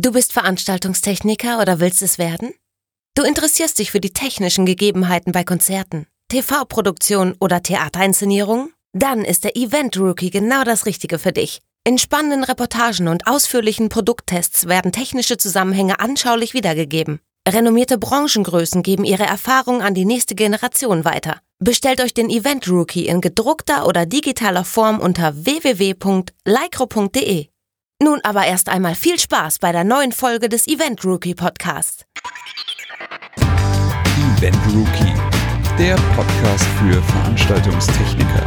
[0.00, 2.54] Du bist Veranstaltungstechniker oder willst es werden?
[3.16, 8.72] Du interessierst dich für die technischen Gegebenheiten bei Konzerten, TV-Produktion oder Theaterinszenierungen?
[8.92, 11.58] Dann ist der Event Rookie genau das Richtige für dich.
[11.82, 17.18] In spannenden Reportagen und ausführlichen Produkttests werden technische Zusammenhänge anschaulich wiedergegeben.
[17.48, 21.40] Renommierte Branchengrößen geben ihre Erfahrung an die nächste Generation weiter.
[21.58, 26.28] Bestellt euch den Event Rookie in gedruckter oder digitaler Form unter www.lycro.de.
[28.00, 32.04] Nun aber erst einmal viel Spaß bei der neuen Folge des Event Rookie Podcasts.
[34.38, 35.14] Event Rookie,
[35.76, 38.46] der Podcast für Veranstaltungstechniker.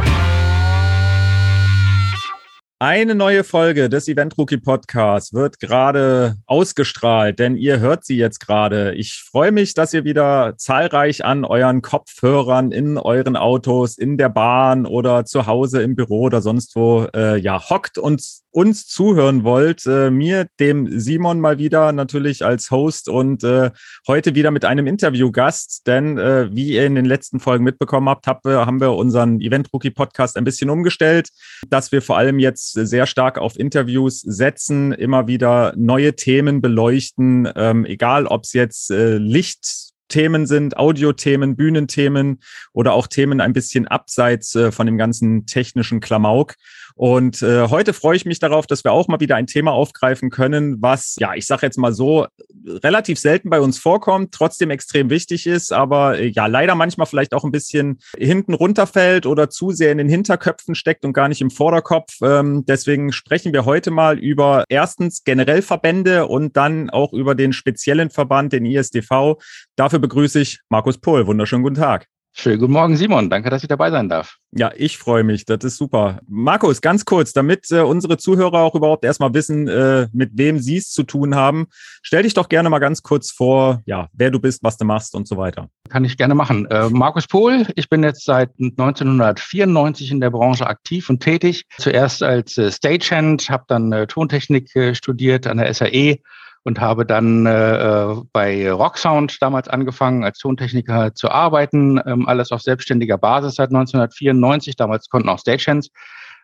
[2.84, 8.40] Eine neue Folge des Event Rookie Podcasts wird gerade ausgestrahlt, denn ihr hört sie jetzt
[8.40, 8.94] gerade.
[8.94, 14.30] Ich freue mich, dass ihr wieder zahlreich an euren Kopfhörern in euren Autos, in der
[14.30, 18.20] Bahn oder zu Hause im Büro oder sonst wo äh, ja hockt und
[18.52, 19.86] uns zuhören wollt.
[19.86, 23.70] Äh, mir, dem Simon mal wieder natürlich als Host und äh,
[24.06, 28.26] heute wieder mit einem Interviewgast, denn äh, wie ihr in den letzten Folgen mitbekommen habt,
[28.26, 31.30] hab, haben wir unseren Event Rookie Podcast ein bisschen umgestellt,
[31.68, 37.48] dass wir vor allem jetzt sehr stark auf Interviews setzen, immer wieder neue Themen beleuchten,
[37.56, 42.40] ähm, egal ob es jetzt äh, Licht Themen sind, Audiothemen, Bühnenthemen
[42.72, 46.54] oder auch Themen ein bisschen abseits äh, von dem ganzen technischen Klamauk.
[46.94, 50.30] Und äh, heute freue ich mich darauf, dass wir auch mal wieder ein Thema aufgreifen
[50.30, 52.26] können, was, ja, ich sage jetzt mal so,
[52.66, 57.34] relativ selten bei uns vorkommt, trotzdem extrem wichtig ist, aber äh, ja, leider manchmal vielleicht
[57.34, 61.40] auch ein bisschen hinten runterfällt oder zu sehr in den Hinterköpfen steckt und gar nicht
[61.40, 62.18] im Vorderkopf.
[62.22, 67.52] Ähm, deswegen sprechen wir heute mal über erstens generell Verbände und dann auch über den
[67.52, 69.38] speziellen Verband, den ISDV.
[69.76, 71.26] Dafür begrüße ich Markus Pohl.
[71.26, 72.06] Wunderschönen guten Tag.
[72.34, 73.28] Schönen guten Morgen, Simon.
[73.28, 74.36] Danke, dass ich dabei sein darf.
[74.52, 75.44] Ja, ich freue mich.
[75.44, 76.20] Das ist super.
[76.26, 80.78] Markus, ganz kurz, damit äh, unsere Zuhörer auch überhaupt erstmal wissen, äh, mit wem sie
[80.78, 81.66] es zu tun haben,
[82.02, 85.14] stell dich doch gerne mal ganz kurz vor, ja, wer du bist, was du machst
[85.14, 85.68] und so weiter.
[85.90, 86.66] Kann ich gerne machen.
[86.70, 91.66] Äh, Markus Pohl, ich bin jetzt seit 1994 in der Branche aktiv und tätig.
[91.78, 96.18] Zuerst als äh, Stagehand, habe dann äh, Tontechnik äh, studiert an der SAE
[96.64, 102.00] und habe dann äh, bei Rocksound damals angefangen, als Tontechniker zu arbeiten.
[102.06, 104.76] Ähm, alles auf selbstständiger Basis seit 1994.
[104.76, 105.90] Damals konnten auch Stagehands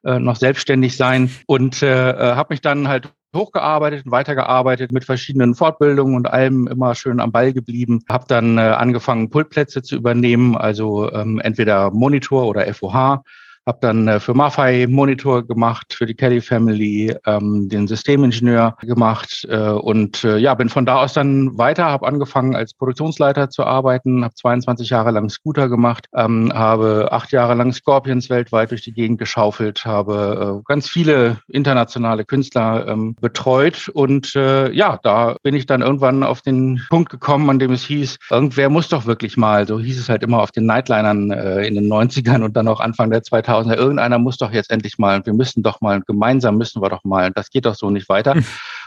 [0.04, 5.04] äh, noch selbstständig sein und äh, äh, habe mich dann halt hochgearbeitet und weitergearbeitet mit
[5.04, 8.00] verschiedenen Fortbildungen und allem immer schön am Ball geblieben.
[8.08, 13.22] Habe dann äh, angefangen, Pultplätze zu übernehmen, also ähm, entweder Monitor oder FOH
[13.68, 19.46] habe dann äh, für Mafai Monitor gemacht, für die Kelly Family, ähm, den Systemingenieur gemacht
[19.48, 23.64] äh, und äh, ja, bin von da aus dann weiter, habe angefangen als Produktionsleiter zu
[23.64, 28.82] arbeiten, habe 22 Jahre lang Scooter gemacht, ähm, habe acht Jahre lang Scorpions weltweit durch
[28.82, 35.36] die Gegend geschaufelt, habe äh, ganz viele internationale Künstler ähm, betreut und äh, ja, da
[35.42, 39.04] bin ich dann irgendwann auf den Punkt gekommen, an dem es hieß, irgendwer muss doch
[39.04, 42.56] wirklich mal, so hieß es halt immer auf den Nightlinern äh, in den 90ern und
[42.56, 45.80] dann auch Anfang der 2000 2000 irgendeiner muss doch jetzt endlich mal, wir müssen doch
[45.80, 48.34] mal, gemeinsam müssen wir doch mal, das geht doch so nicht weiter.
[48.34, 48.44] Hm.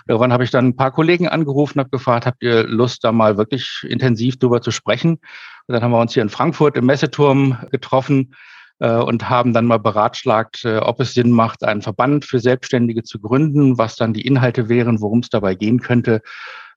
[0.07, 3.37] Irgendwann habe ich dann ein paar Kollegen angerufen, habe gefragt, habt ihr Lust, da mal
[3.37, 5.19] wirklich intensiv drüber zu sprechen?
[5.67, 8.33] Und dann haben wir uns hier in Frankfurt im Messeturm getroffen
[8.79, 13.03] äh, und haben dann mal beratschlagt, äh, ob es Sinn macht, einen Verband für Selbstständige
[13.03, 16.21] zu gründen, was dann die Inhalte wären, worum es dabei gehen könnte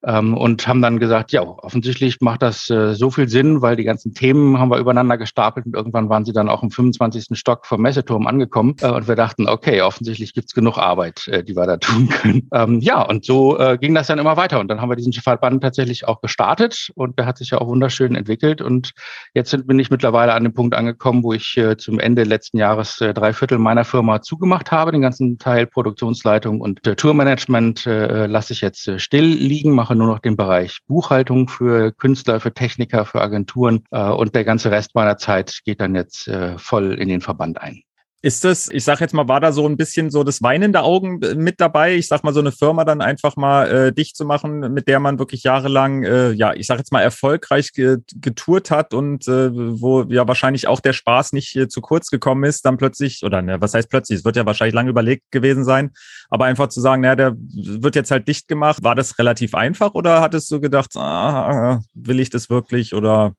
[0.07, 3.85] ähm, und haben dann gesagt, ja, offensichtlich macht das äh, so viel Sinn, weil die
[3.85, 7.39] ganzen Themen haben wir übereinander gestapelt und irgendwann waren sie dann auch im 25.
[7.39, 11.57] Stock vom Messeturm angekommen äh, und wir dachten, okay, offensichtlich gibt's genug Arbeit, äh, die
[11.57, 12.49] wir da tun können.
[12.53, 15.13] Ähm, ja, und so äh, ging das dann immer weiter und dann haben wir diesen
[15.13, 18.93] Verband tatsächlich auch gestartet und der hat sich ja auch wunderschön entwickelt und
[19.33, 23.01] jetzt bin ich mittlerweile an dem Punkt angekommen, wo ich äh, zum Ende letzten Jahres
[23.01, 28.61] äh, drei Viertel meiner Firma zugemacht habe, den ganzen Teil Produktionsleitung und Tourmanagement lasse ich
[28.61, 33.21] jetzt still liegen, mache mache nur noch den Bereich Buchhaltung für Künstler, für Techniker, für
[33.21, 37.21] Agenturen äh, und der ganze Rest meiner Zeit geht dann jetzt äh, voll in den
[37.21, 37.83] Verband ein.
[38.25, 41.21] Ist das, ich sag jetzt mal, war da so ein bisschen so das weinende Augen
[41.21, 41.97] äh, mit dabei?
[41.97, 44.99] Ich sag mal, so eine Firma dann einfach mal äh, dicht zu machen, mit der
[44.99, 49.51] man wirklich jahrelang, äh, ja, ich sag jetzt mal, erfolgreich ge getourt hat und äh,
[49.53, 53.43] wo ja wahrscheinlich auch der Spaß nicht äh, zu kurz gekommen ist, dann plötzlich, oder
[53.43, 55.91] ne, was heißt plötzlich, es wird ja wahrscheinlich lange überlegt gewesen sein,
[56.31, 59.93] aber einfach zu sagen, naja, der wird jetzt halt dicht gemacht, war das relativ einfach
[59.93, 62.95] oder hattest du gedacht, ah, will ich das wirklich?
[62.95, 63.35] Oder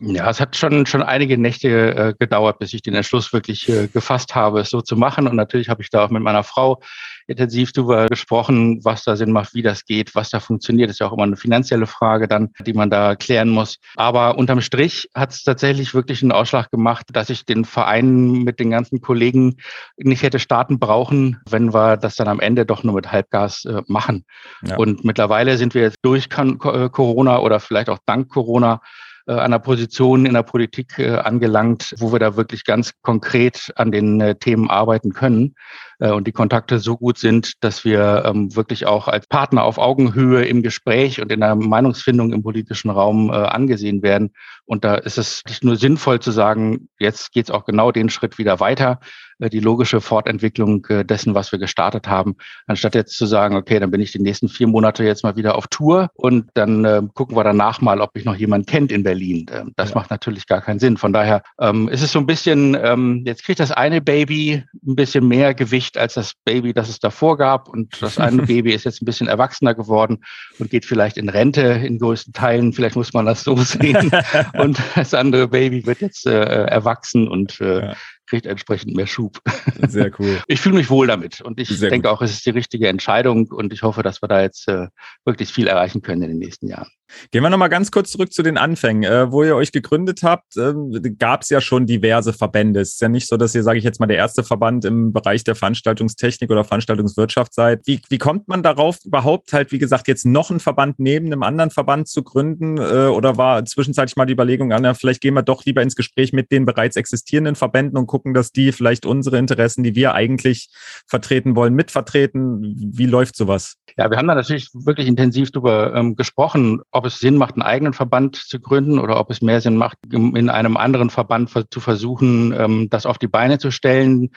[0.00, 3.88] Ja, es hat schon, schon einige Nächte äh, gedauert, bis ich den Entschluss wirklich äh,
[3.88, 5.26] gefasst habe, es so zu machen.
[5.26, 6.80] Und natürlich habe ich da auch mit meiner Frau
[7.26, 10.88] intensiv darüber gesprochen, was da Sinn macht, wie das geht, was da funktioniert.
[10.88, 13.78] Das ist ja auch immer eine finanzielle Frage dann, die man da klären muss.
[13.96, 18.60] Aber unterm Strich hat es tatsächlich wirklich einen Ausschlag gemacht, dass ich den Verein mit
[18.60, 19.56] den ganzen Kollegen
[19.96, 23.82] nicht hätte starten brauchen, wenn wir das dann am Ende doch nur mit Halbgas äh,
[23.88, 24.24] machen.
[24.62, 24.76] Ja.
[24.76, 28.80] Und mittlerweile sind wir jetzt durch Corona oder vielleicht auch dank Corona
[29.28, 33.92] äh, einer Position in der Politik äh, angelangt, wo wir da wirklich ganz konkret an
[33.92, 35.54] den äh, Themen arbeiten können
[36.00, 40.44] und die Kontakte so gut sind, dass wir ähm, wirklich auch als Partner auf Augenhöhe
[40.44, 44.30] im Gespräch und in der Meinungsfindung im politischen Raum angesehen werden.
[44.64, 48.10] Und da ist es nicht nur sinnvoll zu sagen, jetzt geht es auch genau den
[48.10, 49.00] Schritt wieder weiter,
[49.38, 52.36] die logische Fortentwicklung äh, dessen, was wir gestartet haben,
[52.66, 55.54] anstatt jetzt zu sagen, okay, dann bin ich die nächsten vier Monate jetzt mal wieder
[55.54, 59.04] auf Tour und dann äh, gucken wir danach mal, ob mich noch jemand kennt in
[59.04, 59.46] Berlin.
[59.52, 59.96] Ähm, das ja.
[59.96, 60.96] macht natürlich gar keinen Sinn.
[60.96, 64.96] Von daher ähm, ist es so ein bisschen, ähm, jetzt kriegt das eine Baby ein
[64.96, 68.84] bisschen mehr Gewicht als das Baby, das es davor gab und das eine Baby ist
[68.84, 70.24] jetzt ein bisschen erwachsener geworden
[70.58, 72.72] und geht vielleicht in Rente in größten Teilen.
[72.72, 74.10] Vielleicht muss man das so sehen.
[74.58, 77.96] und das andere Baby wird jetzt äh, erwachsen und äh, ja
[78.28, 79.40] kriegt entsprechend mehr Schub.
[79.88, 80.40] Sehr cool.
[80.46, 82.16] Ich fühle mich wohl damit und ich Sehr denke gut.
[82.16, 84.88] auch, es ist die richtige Entscheidung und ich hoffe, dass wir da jetzt äh,
[85.24, 86.88] wirklich viel erreichen können in den nächsten Jahren.
[87.30, 89.02] Gehen wir nochmal ganz kurz zurück zu den Anfängen.
[89.02, 90.74] Äh, wo ihr euch gegründet habt, äh,
[91.18, 92.80] gab es ja schon diverse Verbände.
[92.80, 95.12] Es ist ja nicht so, dass ihr, sage ich jetzt mal, der erste Verband im
[95.12, 97.86] Bereich der Veranstaltungstechnik oder Veranstaltungswirtschaft seid.
[97.86, 101.42] Wie, wie kommt man darauf, überhaupt halt, wie gesagt, jetzt noch einen Verband neben einem
[101.42, 102.78] anderen Verband zu gründen?
[102.78, 106.32] Äh, oder war zwischenzeitlich mal die Überlegung an, vielleicht gehen wir doch lieber ins Gespräch
[106.32, 110.68] mit den bereits existierenden Verbänden und gucken, dass die vielleicht unsere Interessen, die wir eigentlich
[111.06, 112.74] vertreten wollen, mitvertreten?
[112.94, 113.76] Wie läuft sowas?
[113.96, 117.62] Ja, wir haben da natürlich wirklich intensiv darüber ähm, gesprochen, ob es Sinn macht, einen
[117.62, 121.80] eigenen Verband zu gründen oder ob es mehr Sinn macht, in einem anderen Verband zu
[121.80, 124.30] versuchen, ähm, das auf die Beine zu stellen.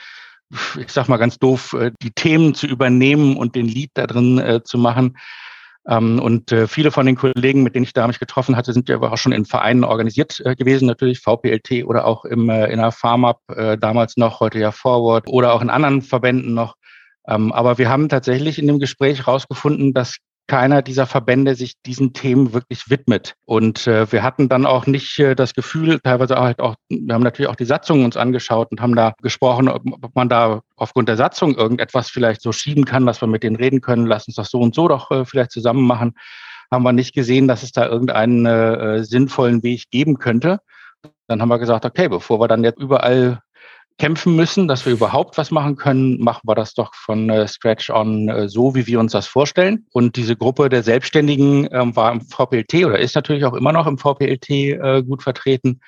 [0.80, 4.38] Ich sag mal ganz doof, äh, die Themen zu übernehmen und den Lied da drin
[4.38, 5.18] äh, zu machen.
[5.88, 8.88] Ähm, und äh, viele von den Kollegen, mit denen ich da mich getroffen hatte, sind
[8.88, 13.40] ja auch schon in Vereinen organisiert gewesen, natürlich VPLT oder auch im, in der FarmUp
[13.80, 16.75] damals noch, heute ja Forward oder auch in anderen Verbänden noch.
[17.28, 20.18] Ähm, aber wir haben tatsächlich in dem Gespräch herausgefunden, dass
[20.51, 23.36] keiner dieser Verbände sich diesen Themen wirklich widmet.
[23.45, 27.24] Und äh, wir hatten dann auch nicht äh, das Gefühl, teilweise halt auch, wir haben
[27.24, 31.07] natürlich auch die Satzungen uns angeschaut und haben da gesprochen, ob, ob, man da aufgrund
[31.07, 34.36] der Satzung irgendetwas vielleicht so schieben kann, dass wir mit denen reden können, lass uns
[34.36, 36.15] das so und so doch äh, vielleicht zusammen machen.
[36.69, 40.59] Haben wir nicht gesehen, dass es da irgendeinen äh, sinnvollen Weg geben könnte.
[41.30, 43.39] Dann haben wir gesagt, okay, bevor wir dann jetzt überall
[44.01, 47.92] kämpfen müssen, dass wir überhaupt was machen können, machen wir das doch von äh, Scratch
[47.92, 49.86] on äh, so, wie wir uns das vorstellen.
[49.92, 53.86] Und diese Gruppe der Selbstständigen ähm, war im VPLT oder ist natürlich auch immer noch
[53.86, 55.81] im VPLT äh, gut vertreten,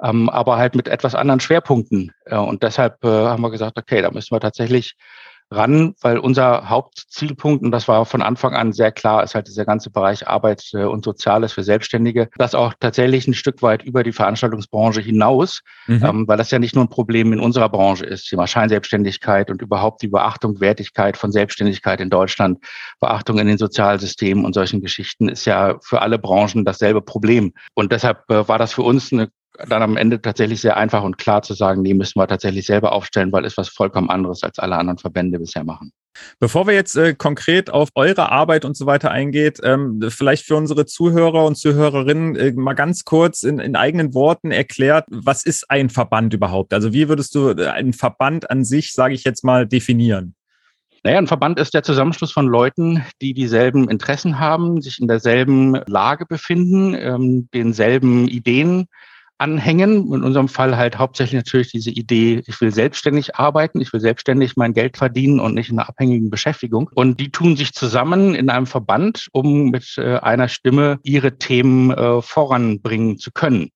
[0.00, 2.12] ähm, aber halt mit etwas anderen Schwerpunkten.
[2.26, 4.94] Äh, und deshalb äh, haben wir gesagt, okay, da müssen wir tatsächlich
[5.50, 9.64] ran, weil unser Hauptzielpunkt, und das war von Anfang an sehr klar, ist halt dieser
[9.64, 14.12] ganze Bereich Arbeit und Soziales für Selbstständige, das auch tatsächlich ein Stück weit über die
[14.12, 16.04] Veranstaltungsbranche hinaus, mhm.
[16.04, 19.62] ähm, weil das ja nicht nur ein Problem in unserer Branche ist, Thema Scheinselbstständigkeit und
[19.62, 22.58] überhaupt die Beachtung, Wertigkeit von Selbstständigkeit in Deutschland,
[23.00, 27.52] Beachtung in den Sozialsystemen und solchen Geschichten ist ja für alle Branchen dasselbe Problem.
[27.74, 29.28] Und deshalb äh, war das für uns eine
[29.68, 32.92] dann am Ende tatsächlich sehr einfach und klar zu sagen, nee, müssen wir tatsächlich selber
[32.92, 35.92] aufstellen, weil es was vollkommen anderes als alle anderen Verbände bisher machen.
[36.38, 40.56] Bevor wir jetzt äh, konkret auf eure Arbeit und so weiter eingeht, ähm, vielleicht für
[40.56, 45.70] unsere Zuhörer und Zuhörerinnen äh, mal ganz kurz in, in, eigenen Worten erklärt, was ist
[45.70, 46.72] ein Verband überhaupt?
[46.72, 50.34] Also wie würdest du äh, einen Verband an sich, sage ich jetzt mal, definieren?
[51.02, 55.74] Naja, ein Verband ist der Zusammenschluss von Leuten, die dieselben Interessen haben, sich in derselben
[55.86, 58.88] Lage befinden, ähm, denselben Ideen
[59.38, 60.12] anhängen.
[60.12, 64.56] In unserem Fall halt hauptsächlich natürlich diese Idee, ich will selbstständig arbeiten, ich will selbstständig
[64.56, 66.90] mein Geld verdienen und nicht in einer abhängigen Beschäftigung.
[66.94, 71.90] Und die tun sich zusammen in einem Verband, um mit äh, einer Stimme ihre Themen
[71.90, 73.70] äh, voranbringen zu können.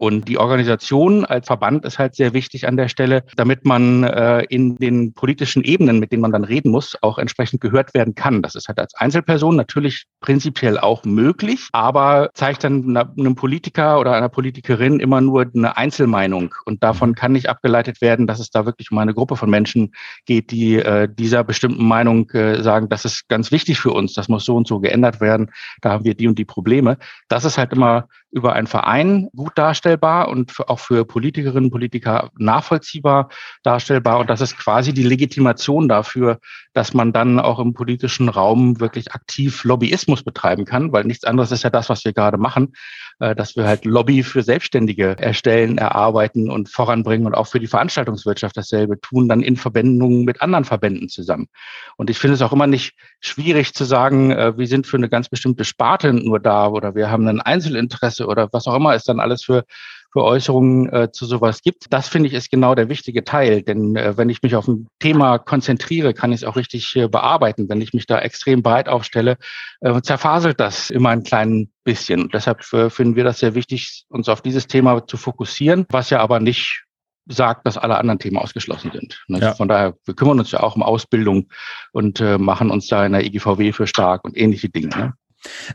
[0.00, 4.44] Und die Organisation als Verband ist halt sehr wichtig an der Stelle, damit man äh,
[4.44, 8.40] in den politischen Ebenen, mit denen man dann reden muss, auch entsprechend gehört werden kann.
[8.40, 14.14] Das ist halt als Einzelperson natürlich prinzipiell auch möglich, aber zeigt dann einem Politiker oder
[14.14, 16.54] einer Politikerin immer nur eine Einzelmeinung.
[16.64, 19.92] Und davon kann nicht abgeleitet werden, dass es da wirklich um eine Gruppe von Menschen
[20.24, 24.30] geht, die äh, dieser bestimmten Meinung äh, sagen, das ist ganz wichtig für uns, das
[24.30, 25.50] muss so und so geändert werden,
[25.82, 26.96] da haben wir die und die Probleme.
[27.28, 32.30] Das ist halt immer über einen Verein gut darstellbar und auch für Politikerinnen und Politiker
[32.38, 33.28] nachvollziehbar
[33.62, 34.20] darstellbar.
[34.20, 36.38] Und das ist quasi die Legitimation dafür,
[36.72, 41.50] dass man dann auch im politischen Raum wirklich aktiv Lobbyismus betreiben kann, weil nichts anderes
[41.50, 42.74] ist ja das, was wir gerade machen,
[43.18, 47.66] äh, dass wir halt Lobby für Selbstständige erstellen, erarbeiten und voranbringen und auch für die
[47.66, 51.48] Veranstaltungswirtschaft dasselbe tun, dann in Verbindung mit anderen Verbänden zusammen.
[51.96, 55.08] Und ich finde es auch immer nicht schwierig zu sagen, äh, wir sind für eine
[55.08, 59.04] ganz bestimmte Sparte nur da oder wir haben ein Einzelinteresse oder was auch immer es
[59.04, 59.64] dann alles für
[60.12, 61.86] für Äußerungen äh, zu sowas gibt.
[61.90, 64.88] Das finde ich ist genau der wichtige Teil, denn äh, wenn ich mich auf ein
[64.98, 67.68] Thema konzentriere, kann ich es auch richtig äh, bearbeiten.
[67.68, 69.36] Wenn ich mich da extrem breit aufstelle,
[69.80, 72.28] äh, zerfaselt das immer ein klein bisschen.
[72.32, 76.20] Deshalb äh, finden wir das sehr wichtig, uns auf dieses Thema zu fokussieren, was ja
[76.20, 76.84] aber nicht
[77.26, 79.22] sagt, dass alle anderen Themen ausgeschlossen sind.
[79.28, 79.38] Ne?
[79.38, 79.54] Ja.
[79.54, 81.48] Von daher, wir kümmern uns ja auch um Ausbildung
[81.92, 84.88] und äh, machen uns da in der EGVW für stark und ähnliche Dinge.
[84.88, 85.12] Ne?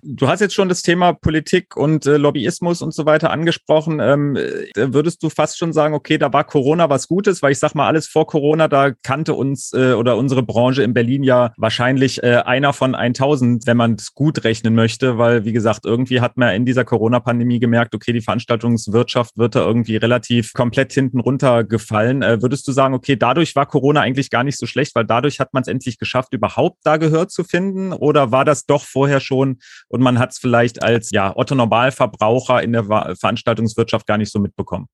[0.04, 4.00] Du hast jetzt schon das Thema Politik und äh, Lobbyismus und so weiter angesprochen.
[4.00, 7.60] Ähm, äh, würdest du fast schon sagen, okay, da war Corona was Gutes, weil ich
[7.60, 11.54] sag mal, alles vor Corona, da kannte uns äh, oder unsere Branche in Berlin ja
[11.58, 16.22] wahrscheinlich äh, einer von 1000, wenn man es gut rechnen möchte, weil wie gesagt, irgendwie
[16.22, 21.20] hat man in dieser Corona-Pandemie gemerkt, okay, die Veranstaltungswirtschaft wird da irgendwie relativ komplett hinten
[21.20, 22.22] runtergefallen.
[22.22, 25.40] Äh, würdest du sagen, okay, dadurch war Corona eigentlich gar nicht so schlecht, weil dadurch
[25.40, 27.94] hat man es endlich geschafft, überhaupt da Gehör zu finden?
[27.94, 29.55] Oder war das doch vorher schon
[29.88, 32.86] und man hat es vielleicht als ja, Otto Normalverbraucher in der
[33.16, 34.88] Veranstaltungswirtschaft gar nicht so mitbekommen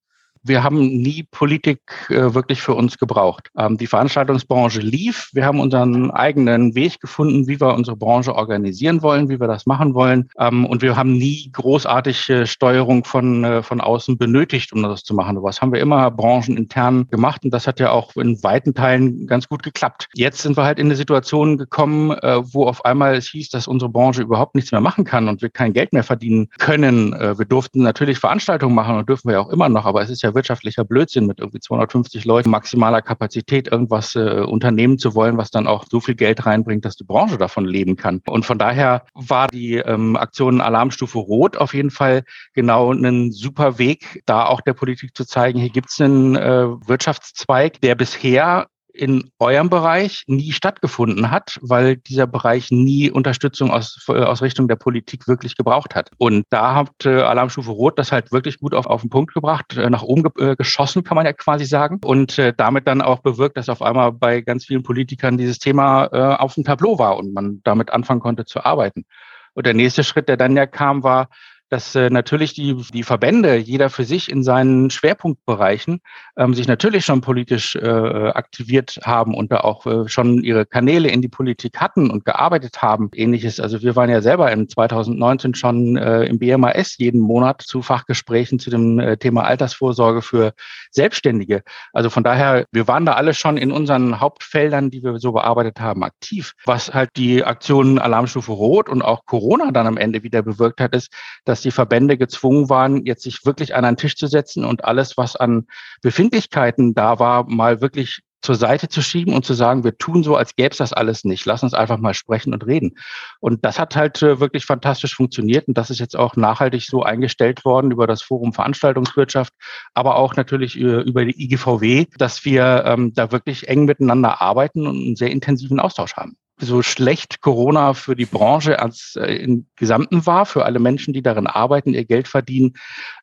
[0.43, 1.79] wir haben nie Politik
[2.09, 3.49] äh, wirklich für uns gebraucht.
[3.57, 5.29] Ähm, die Veranstaltungsbranche lief.
[5.33, 9.65] Wir haben unseren eigenen Weg gefunden, wie wir unsere Branche organisieren wollen, wie wir das
[9.65, 10.29] machen wollen.
[10.37, 15.13] Ähm, und wir haben nie großartige Steuerung von, äh, von außen benötigt, um das zu
[15.13, 15.41] machen.
[15.43, 19.47] Was haben wir immer branchenintern gemacht und das hat ja auch in weiten Teilen ganz
[19.47, 20.09] gut geklappt.
[20.13, 23.67] Jetzt sind wir halt in eine Situation gekommen, äh, wo auf einmal es hieß, dass
[23.67, 27.13] unsere Branche überhaupt nichts mehr machen kann und wir kein Geld mehr verdienen können.
[27.13, 30.23] Äh, wir durften natürlich Veranstaltungen machen und dürfen wir auch immer noch, aber es ist
[30.23, 35.51] ja wirtschaftlicher Blödsinn, mit irgendwie 250 Leuten maximaler Kapazität irgendwas äh, unternehmen zu wollen, was
[35.51, 38.21] dann auch so viel Geld reinbringt, dass die Branche davon leben kann.
[38.27, 42.23] Und von daher war die ähm, Aktion Alarmstufe Rot auf jeden Fall
[42.53, 46.67] genau ein super Weg, da auch der Politik zu zeigen, hier gibt es einen äh,
[46.87, 54.05] Wirtschaftszweig, der bisher in eurem Bereich nie stattgefunden hat, weil dieser Bereich nie Unterstützung aus,
[54.09, 56.11] äh, aus Richtung der Politik wirklich gebraucht hat.
[56.17, 59.77] Und da hat äh, Alarmstufe Rot das halt wirklich gut auf, auf den Punkt gebracht,
[59.77, 61.99] äh, nach oben ge äh, geschossen, kann man ja quasi sagen.
[62.03, 66.05] Und äh, damit dann auch bewirkt, dass auf einmal bei ganz vielen Politikern dieses Thema
[66.11, 69.05] äh, auf dem Tableau war und man damit anfangen konnte zu arbeiten.
[69.53, 71.27] Und der nächste Schritt, der dann ja kam, war,
[71.71, 76.01] dass äh, natürlich die, die Verbände, jeder für sich in seinen Schwerpunktbereichen,
[76.37, 81.07] ähm, sich natürlich schon politisch äh, aktiviert haben und da auch äh, schon ihre Kanäle
[81.07, 83.09] in die Politik hatten und gearbeitet haben.
[83.15, 83.61] Ähnliches.
[83.61, 88.59] Also wir waren ja selber in 2019 schon äh, im BMAS jeden Monat zu Fachgesprächen
[88.59, 90.53] zu dem äh, Thema Altersvorsorge für
[90.91, 91.63] Selbstständige.
[91.93, 95.79] Also von daher, wir waren da alle schon in unseren Hauptfeldern, die wir so bearbeitet
[95.79, 96.53] haben, aktiv.
[96.65, 100.93] Was halt die Aktion Alarmstufe Rot und auch Corona dann am Ende wieder bewirkt hat,
[100.93, 101.13] ist,
[101.45, 104.83] dass dass die Verbände gezwungen waren, jetzt sich wirklich an einen Tisch zu setzen und
[104.83, 105.67] alles, was an
[106.01, 110.35] Befindlichkeiten da war, mal wirklich zur Seite zu schieben und zu sagen, wir tun so,
[110.35, 111.45] als gäbe es das alles nicht.
[111.45, 112.97] Lass uns einfach mal sprechen und reden.
[113.39, 117.03] Und das hat halt äh, wirklich fantastisch funktioniert und das ist jetzt auch nachhaltig so
[117.03, 119.53] eingestellt worden über das Forum Veranstaltungswirtschaft,
[119.93, 124.87] aber auch natürlich äh, über die IGVW, dass wir ähm, da wirklich eng miteinander arbeiten
[124.87, 129.65] und einen sehr intensiven Austausch haben so schlecht Corona für die Branche als äh, im
[129.75, 132.73] Gesamten war, für alle Menschen, die darin arbeiten, ihr Geld verdienen,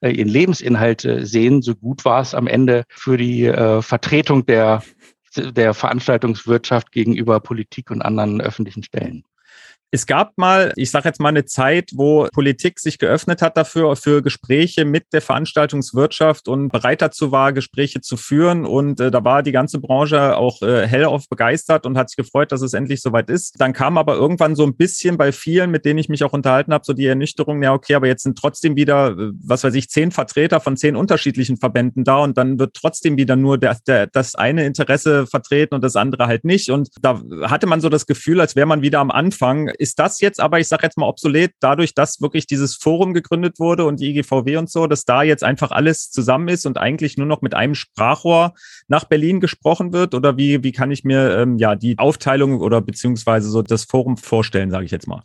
[0.00, 4.44] äh, ihren Lebensinhalt äh, sehen, so gut war es am Ende für die äh, Vertretung
[4.46, 4.82] der,
[5.36, 9.24] der Veranstaltungswirtschaft gegenüber Politik und anderen öffentlichen Stellen.
[9.90, 13.96] Es gab mal, ich sage jetzt mal eine Zeit, wo Politik sich geöffnet hat dafür,
[13.96, 18.66] für Gespräche mit der Veranstaltungswirtschaft und bereit dazu war, Gespräche zu führen.
[18.66, 22.52] Und äh, da war die ganze Branche auch äh, hellauf begeistert und hat sich gefreut,
[22.52, 23.58] dass es endlich soweit ist.
[23.58, 26.74] Dann kam aber irgendwann so ein bisschen bei vielen, mit denen ich mich auch unterhalten
[26.74, 29.88] habe, so die Ernüchterung, ja, okay, aber jetzt sind trotzdem wieder, äh, was weiß ich,
[29.88, 34.06] zehn Vertreter von zehn unterschiedlichen Verbänden da und dann wird trotzdem wieder nur der, der,
[34.06, 36.68] das eine Interesse vertreten und das andere halt nicht.
[36.68, 40.20] Und da hatte man so das Gefühl, als wäre man wieder am Anfang ist das
[40.20, 44.00] jetzt aber, ich sage jetzt mal, obsolet, dadurch, dass wirklich dieses Forum gegründet wurde und
[44.00, 47.42] die IGVW und so, dass da jetzt einfach alles zusammen ist und eigentlich nur noch
[47.42, 48.54] mit einem Sprachrohr
[48.88, 50.14] nach Berlin gesprochen wird?
[50.14, 54.16] Oder wie, wie kann ich mir ähm, ja die Aufteilung oder beziehungsweise so das Forum
[54.16, 55.22] vorstellen, sage ich jetzt mal?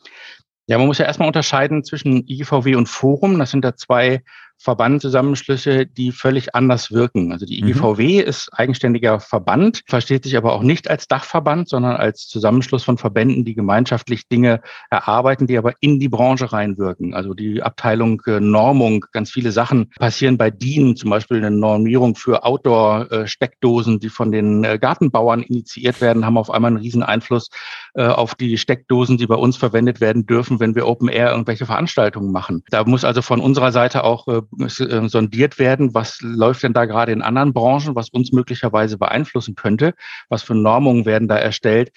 [0.67, 3.37] Ja, man muss ja erstmal unterscheiden zwischen IGVW und Forum.
[3.39, 4.23] Das sind da zwei
[4.63, 7.33] Verbandzusammenschlüsse, die völlig anders wirken.
[7.33, 8.29] Also die IGVW mhm.
[8.29, 13.43] ist eigenständiger Verband, versteht sich aber auch nicht als Dachverband, sondern als Zusammenschluss von Verbänden,
[13.43, 17.13] die gemeinschaftlich Dinge erarbeiten, die aber in die Branche reinwirken.
[17.13, 22.15] Also die Abteilung äh, Normung, ganz viele Sachen passieren bei DIN, zum Beispiel eine Normierung
[22.15, 27.49] für Outdoor-Steckdosen, die von den äh, Gartenbauern initiiert werden, haben auf einmal einen riesen Einfluss
[27.95, 31.65] äh, auf die Steckdosen, die bei uns verwendet werden dürfen, wenn wir Open Air irgendwelche
[31.65, 32.63] Veranstaltungen machen.
[32.69, 34.27] Da muss also von unserer Seite auch
[34.67, 39.93] sondiert werden, was läuft denn da gerade in anderen Branchen, was uns möglicherweise beeinflussen könnte,
[40.29, 41.91] was für Normungen werden da erstellt äh,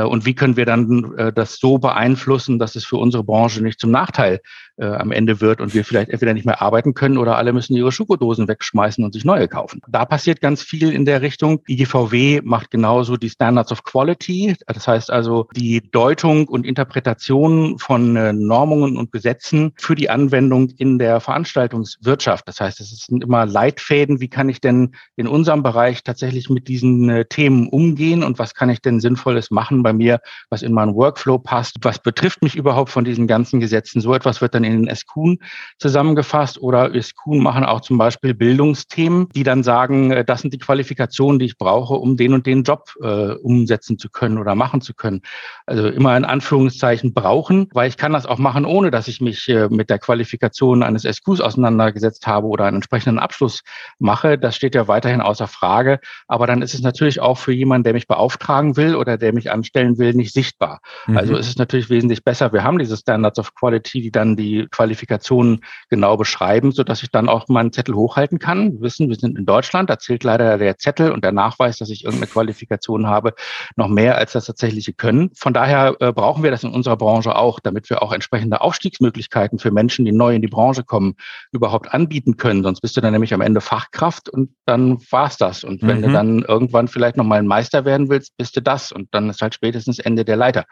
[0.00, 3.78] und wie können wir dann äh, das so beeinflussen, dass es für unsere Branche nicht
[3.78, 4.40] zum Nachteil
[4.78, 7.76] äh, am Ende wird und wir vielleicht entweder nicht mehr arbeiten können oder alle müssen
[7.76, 9.80] ihre Schokodosen wegschmeißen und sich neue kaufen.
[9.88, 11.60] Da passiert ganz viel in der Richtung.
[11.68, 14.56] IGVW macht genauso die Standards of Quality.
[14.66, 20.70] Das heißt also die Deutung und Interpretation von äh, Normungen und Gesetzen für die Anwendung
[20.78, 22.48] in der Veranstaltungswirtschaft.
[22.48, 24.20] Das heißt, es sind immer Leitfäden.
[24.20, 28.54] Wie kann ich denn in unserem Bereich tatsächlich mit diesen äh, Themen umgehen und was
[28.54, 30.20] kann ich denn Sinnvolles machen bei mir,
[30.50, 31.76] was in meinen Workflow passt?
[31.82, 34.00] Was betrifft mich überhaupt von diesen ganzen Gesetzen?
[34.00, 35.38] So etwas wird dann in den SQN
[35.78, 40.58] zusammengefasst oder SQN machen auch zum Beispiel Bildungsthemen, die dann sagen, äh, das sind die
[40.58, 44.80] Qualifikationen, die ich brauche, um den und den Job äh, umsetzen zu können oder machen
[44.80, 45.22] zu können.
[45.66, 49.48] Also immer in Anführungszeichen brauchen, weil ich kann das auch machen, ohne dass ich mich
[49.48, 53.62] äh, mit der Qualifikation eines SQs auseinandergesetzt habe oder einen entsprechenden Abschluss
[53.98, 54.38] mache.
[54.38, 56.00] Das steht ja weiterhin außer Frage.
[56.26, 59.50] Aber dann ist es natürlich auch für jemanden, der mich beauftragen will oder der mich
[59.72, 60.80] anstellen will, nicht sichtbar.
[61.06, 61.16] Mhm.
[61.16, 62.52] Also ist es natürlich wesentlich besser.
[62.52, 67.10] Wir haben diese Standards of Quality, die dann die Qualifikationen genau beschreiben, so dass ich
[67.10, 68.74] dann auch meinen Zettel hochhalten kann.
[68.74, 71.90] Wir wissen, wir sind in Deutschland, da zählt leider der Zettel und der Nachweis, dass
[71.90, 73.34] ich irgendeine Qualifikation habe,
[73.76, 75.30] noch mehr als das tatsächliche Können.
[75.34, 79.58] Von daher äh, brauchen wir das in unserer Branche auch, damit wir auch entsprechende Aufstiegsmöglichkeiten
[79.58, 81.14] für Menschen, die neu in die Branche kommen,
[81.52, 82.62] überhaupt anbieten können.
[82.62, 85.64] Sonst bist du dann nämlich am Ende Fachkraft und dann war's das.
[85.64, 86.02] Und wenn mhm.
[86.02, 88.92] du dann irgendwann vielleicht noch mal ein Meister werden willst, bist du das.
[88.92, 90.64] Und dann ist halt spätestens Ende der Leiter.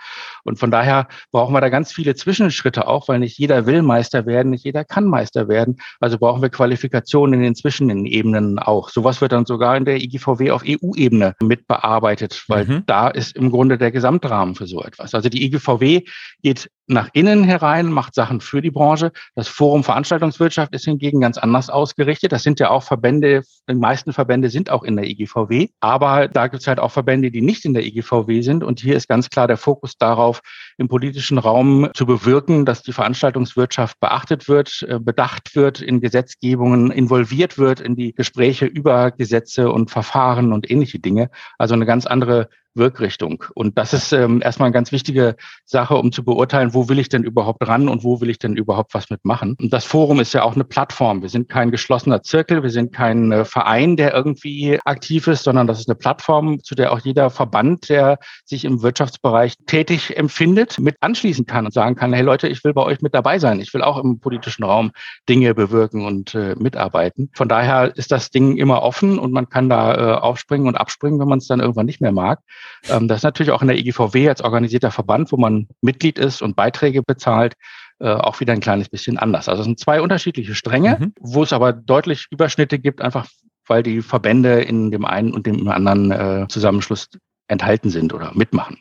[0.42, 4.26] Und von daher brauchen wir da ganz viele Zwischenschritte auch, weil nicht jeder will Meister
[4.26, 5.76] werden, nicht jeder kann Meister werden.
[6.00, 8.88] Also brauchen wir Qualifikationen in den Zwischenebenen auch.
[8.88, 12.82] Sowas wird dann sogar in der IGVW auf EU-Ebene mit bearbeitet, weil mhm.
[12.86, 15.14] da ist im Grunde der Gesamtrahmen für so etwas.
[15.14, 16.02] Also die IGVW
[16.42, 19.12] geht nach innen herein, macht Sachen für die Branche.
[19.34, 22.32] Das Forum Veranstaltungswirtschaft ist hingegen ganz anders ausgerichtet.
[22.32, 26.48] Das sind ja auch Verbände, die meisten Verbände sind auch in der IGVW, aber da
[26.48, 28.64] gibt es halt auch Verbände, die nicht in der IGVW sind.
[28.64, 30.40] Und hier ist ganz klar der Fokus darauf,
[30.78, 36.90] im politischen Raum zu bewirken, dass die Veranstaltungswirtschaft beachtet wird, äh, bedacht wird, in Gesetzgebungen
[36.90, 41.30] involviert wird, in die Gespräche über Gesetze und Verfahren und ähnliche Dinge.
[41.58, 43.44] Also eine ganz andere Wirkrichtung.
[43.54, 47.08] Und das ist ähm, erstmal eine ganz wichtige Sache, um zu beurteilen, wo will ich
[47.08, 49.56] denn überhaupt ran und wo will ich denn überhaupt was mitmachen.
[49.60, 51.22] Und das Forum ist ja auch eine Plattform.
[51.22, 55.66] Wir sind kein geschlossener Zirkel, wir sind kein äh, Verein, der irgendwie aktiv ist, sondern
[55.66, 60.78] das ist eine Plattform, zu der auch jeder Verband, der sich im Wirtschaftsbereich tätig empfindet,
[60.78, 63.60] mit anschließen kann und sagen kann, hey Leute, ich will bei euch mit dabei sein.
[63.60, 64.92] Ich will auch im politischen Raum
[65.28, 67.30] Dinge bewirken und äh, mitarbeiten.
[67.34, 71.18] Von daher ist das Ding immer offen und man kann da äh, aufspringen und abspringen,
[71.18, 72.40] wenn man es dann irgendwann nicht mehr mag.
[72.88, 76.42] Ähm, das ist natürlich auch in der IGVW als organisierter Verband, wo man Mitglied ist
[76.42, 77.54] und Beiträge bezahlt,
[78.00, 79.48] äh, auch wieder ein kleines bisschen anders.
[79.48, 81.12] Also es sind zwei unterschiedliche Stränge, mhm.
[81.20, 83.26] wo es aber deutlich Überschnitte gibt, einfach
[83.66, 87.08] weil die Verbände in dem einen und dem anderen äh, Zusammenschluss
[87.46, 88.78] enthalten sind oder mitmachen.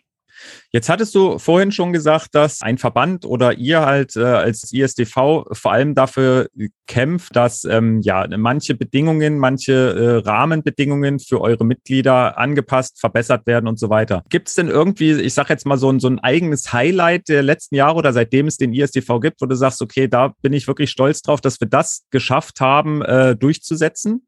[0.71, 5.45] Jetzt hattest du vorhin schon gesagt, dass ein Verband oder ihr halt äh, als ISDV
[5.51, 6.47] vor allem dafür
[6.87, 13.67] kämpft, dass ähm, ja manche Bedingungen, manche äh, Rahmenbedingungen für eure Mitglieder angepasst, verbessert werden
[13.67, 14.23] und so weiter.
[14.29, 17.43] Gibt es denn irgendwie, ich sage jetzt mal so ein, so ein eigenes Highlight der
[17.43, 20.67] letzten Jahre oder seitdem es den ISDV gibt, wo du sagst, okay, da bin ich
[20.67, 24.27] wirklich stolz drauf, dass wir das geschafft haben, äh, durchzusetzen?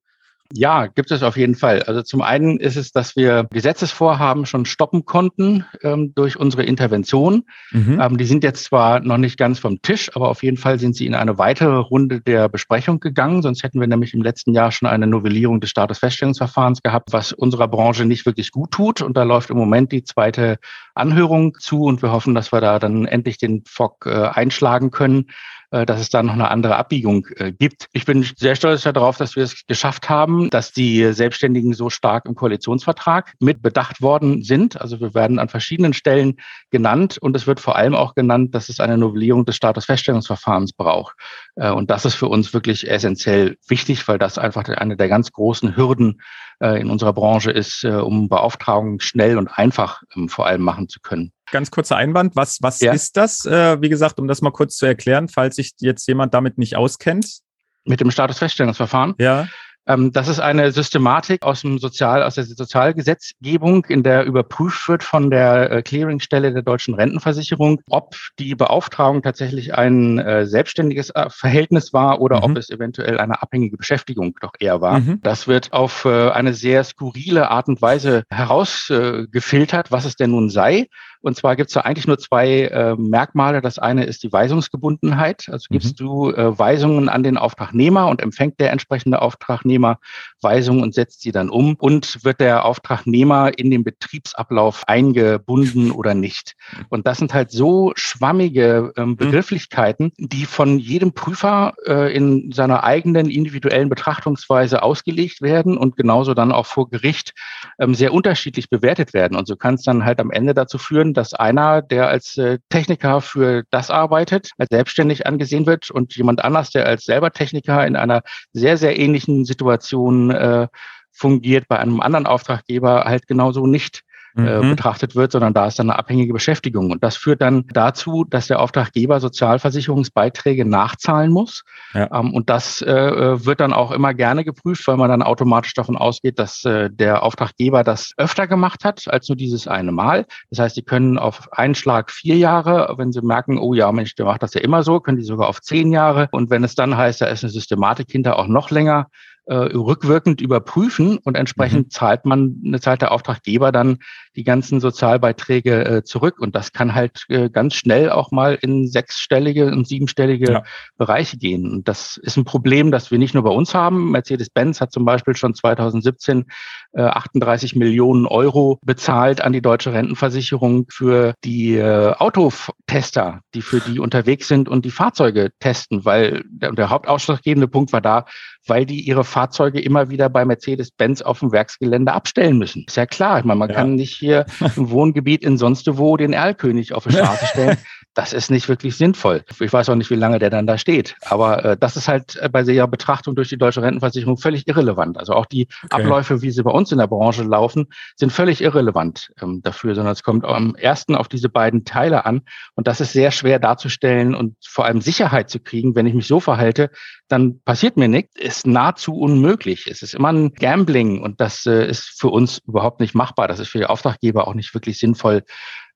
[0.54, 1.84] Ja, gibt es auf jeden Fall.
[1.84, 7.44] Also zum einen ist es, dass wir Gesetzesvorhaben schon stoppen konnten ähm, durch unsere Intervention.
[7.72, 8.00] Mhm.
[8.02, 10.96] Ähm, die sind jetzt zwar noch nicht ganz vom Tisch, aber auf jeden Fall sind
[10.96, 13.42] sie in eine weitere Runde der Besprechung gegangen.
[13.42, 17.68] Sonst hätten wir nämlich im letzten Jahr schon eine Novellierung des Statusfeststellungsverfahrens gehabt, was unserer
[17.68, 19.02] Branche nicht wirklich gut tut.
[19.02, 20.58] Und da läuft im Moment die zweite
[20.96, 25.28] Anhörung zu und wir hoffen, dass wir da dann endlich den FOC äh, einschlagen können.
[25.72, 27.88] Äh, dass es da noch eine andere Abbiegung äh, gibt.
[27.94, 32.26] Ich bin sehr stolz darauf, dass wir es geschafft haben, dass die Selbstständigen so stark
[32.26, 34.80] im Koalitionsvertrag mit bedacht worden sind.
[34.82, 36.36] Also wir werden an verschiedenen Stellen
[36.72, 41.16] genannt und es wird vor allem auch genannt, dass es eine Novellierung des Statusfeststellungsverfahrens braucht.
[41.56, 45.32] Äh, und das ist für uns wirklich essentiell wichtig, weil das einfach eine der ganz
[45.32, 46.22] großen Hürden
[46.64, 51.32] in unserer Branche ist, um Beauftragungen schnell und einfach ähm, vor allem machen zu können
[51.52, 52.36] ganz kurzer Einwand.
[52.36, 52.94] Was, was ja.
[52.94, 53.46] ist das?
[53.46, 56.76] Äh, wie gesagt, um das mal kurz zu erklären, falls sich jetzt jemand damit nicht
[56.76, 57.40] auskennt.
[57.86, 59.16] Mit dem Statusfeststellungsverfahren?
[59.20, 59.48] Ja.
[59.88, 65.04] Ähm, das ist eine Systematik aus dem Sozial, aus der Sozialgesetzgebung, in der überprüft wird
[65.04, 71.30] von der äh, Clearingstelle der deutschen Rentenversicherung, ob die Beauftragung tatsächlich ein äh, selbstständiges äh,
[71.30, 72.44] Verhältnis war oder mhm.
[72.44, 75.00] ob es eventuell eine abhängige Beschäftigung doch eher war.
[75.00, 75.20] Mhm.
[75.24, 80.88] Das wird auf eine sehr skurrile Art und Weise herausgefiltert, was es denn nun sei.
[81.22, 83.62] Und zwar gibt es da eigentlich nur zwei äh, Merkmale.
[83.62, 85.48] Das eine ist die Weisungsgebundenheit.
[85.50, 86.06] Also gibst mhm.
[86.06, 90.00] du äh, Weisungen an den Auftragnehmer und empfängt der entsprechende Auftragnehmer
[90.42, 91.76] Weisungen und setzt sie dann um.
[91.76, 96.56] Und wird der Auftragnehmer in den Betriebsablauf eingebunden oder nicht?
[96.90, 99.18] Und das sind halt so schwammige ähm, mhm.
[99.18, 106.34] Begrifflichkeiten, die von jedem Prüfer äh, in seiner eigenen individuellen Betrachtungsweise ausgelegt werden und genauso
[106.34, 107.34] dann auch vor Gericht
[107.80, 109.38] ähm, sehr unterschiedlich bewertet werden.
[109.38, 112.60] Und so kann es dann halt am Ende dazu führen, dass einer, der als äh,
[112.70, 117.86] Techniker für das arbeitet, als selbstständig angesehen wird und jemand anders, der als selber Techniker
[117.86, 118.22] in einer
[118.54, 120.68] sehr, sehr ähnlichen Situation äh,
[121.12, 124.04] fungiert, bei einem anderen Auftraggeber halt genauso nicht
[124.36, 124.72] äh, mhm.
[124.72, 126.92] betrachtet wird, sondern da ist dann eine abhängige Beschäftigung.
[126.92, 131.64] Und das führt dann dazu, dass der Auftraggeber Sozialversicherungsbeiträge nachzahlen muss.
[131.94, 132.10] Ja.
[132.14, 135.74] Ähm, und das äh, äh, wird dann auch immer gerne geprüft, weil man dann automatisch
[135.74, 140.26] davon ausgeht, dass äh, der Auftraggeber das öfter gemacht hat als nur dieses eine Mal.
[140.50, 144.16] Das heißt, die können auf einen Schlag vier Jahre, wenn sie merken, oh ja, Mensch,
[144.16, 146.30] der macht das ja immer so, können die sogar auf zehn Jahre.
[146.32, 149.08] Und wenn es dann heißt, da ist eine Systematik hinter auch noch länger,
[149.46, 151.90] äh, rückwirkend überprüfen und entsprechend mhm.
[151.90, 153.98] zahlt man, eine zahlt der Auftraggeber dann
[154.36, 156.40] die ganzen Sozialbeiträge äh, zurück.
[156.40, 160.64] Und das kann halt äh, ganz schnell auch mal in sechsstellige und siebenstellige ja.
[160.98, 161.70] Bereiche gehen.
[161.70, 164.12] Und das ist ein Problem, das wir nicht nur bei uns haben.
[164.12, 166.46] Mercedes-Benz hat zum Beispiel schon 2017
[166.94, 173.80] äh, 38 Millionen Euro bezahlt an die deutsche Rentenversicherung für die äh, Autotester, die für
[173.80, 178.26] die unterwegs sind und die Fahrzeuge testen, weil der, der Hauptausschlaggebende Punkt war da,
[178.68, 182.86] weil die ihre Fahrzeuge immer wieder bei Mercedes-Benz auf dem Werksgelände abstellen müssen.
[182.88, 183.40] Ist ja klar.
[183.40, 183.76] Ich meine, man ja.
[183.76, 187.78] kann nicht hier im Wohngebiet in sonst wo den Erlkönig auf die Straße stellen.
[188.14, 189.44] Das ist nicht wirklich sinnvoll.
[189.60, 191.16] Ich weiß auch nicht, wie lange der dann da steht.
[191.22, 195.18] Aber äh, das ist halt äh, bei der Betrachtung durch die deutsche Rentenversicherung völlig irrelevant.
[195.18, 196.04] Also auch die okay.
[196.04, 200.12] Abläufe, wie sie bei uns in der Branche laufen, sind völlig irrelevant ähm, dafür, sondern
[200.12, 202.42] es kommt am ersten auf diese beiden Teile an.
[202.76, 205.96] Und das ist sehr schwer darzustellen und vor allem Sicherheit zu kriegen.
[205.96, 206.90] Wenn ich mich so verhalte,
[207.30, 209.88] dann passiert mir nichts, ist nahezu unmöglich.
[209.88, 213.48] Es ist immer ein Gambling und das äh, ist für uns überhaupt nicht machbar.
[213.48, 215.44] Das ist für die Auftraggeber auch nicht wirklich sinnvoll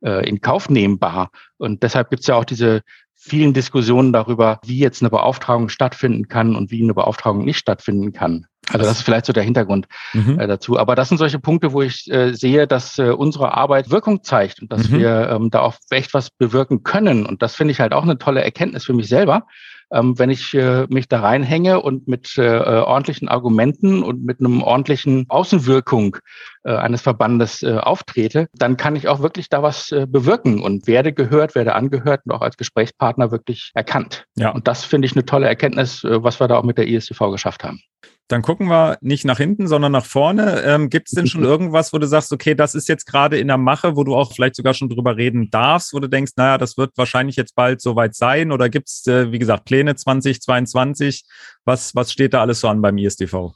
[0.05, 1.29] äh, in Kauf nehmbar.
[1.57, 2.81] Und deshalb gibt es ja auch diese
[3.15, 8.13] vielen Diskussionen darüber, wie jetzt eine Beauftragung stattfinden kann und wie eine Beauftragung nicht stattfinden
[8.13, 8.45] kann.
[8.69, 10.39] Also das ist vielleicht so der Hintergrund mhm.
[10.39, 10.77] äh, dazu.
[10.77, 14.61] Aber das sind solche Punkte, wo ich äh, sehe, dass äh, unsere Arbeit Wirkung zeigt
[14.61, 14.99] und dass mhm.
[14.99, 17.25] wir ähm, da auch echt was bewirken können.
[17.25, 19.45] Und das finde ich halt auch eine tolle Erkenntnis für mich selber,
[19.91, 24.39] ähm, wenn ich äh, mich da reinhänge und mit äh, äh, ordentlichen Argumenten und mit
[24.39, 26.17] einem ordentlichen Außenwirkung
[26.63, 30.87] äh, eines Verbandes äh, auftrete, dann kann ich auch wirklich da was äh, bewirken und
[30.87, 34.25] werde gehört, werde angehört und auch als Gesprächspartner wirklich erkannt.
[34.35, 34.51] Ja.
[34.51, 37.31] Und das finde ich eine tolle Erkenntnis, äh, was wir da auch mit der ISTV
[37.31, 37.79] geschafft haben.
[38.27, 40.63] Dann gucken wir nicht nach hinten, sondern nach vorne.
[40.63, 43.47] Ähm, Gibt es denn schon irgendwas, wo du sagst, okay, das ist jetzt gerade in
[43.47, 46.57] der Mache, wo du auch vielleicht sogar schon drüber reden darfst, wo du denkst, naja,
[46.57, 48.51] das wird wahrscheinlich jetzt bald soweit sein?
[48.51, 51.23] Oder gibt es, äh, wie gesagt, Pläne 2022?
[51.65, 53.53] Was, was steht da alles so an beim ISDV?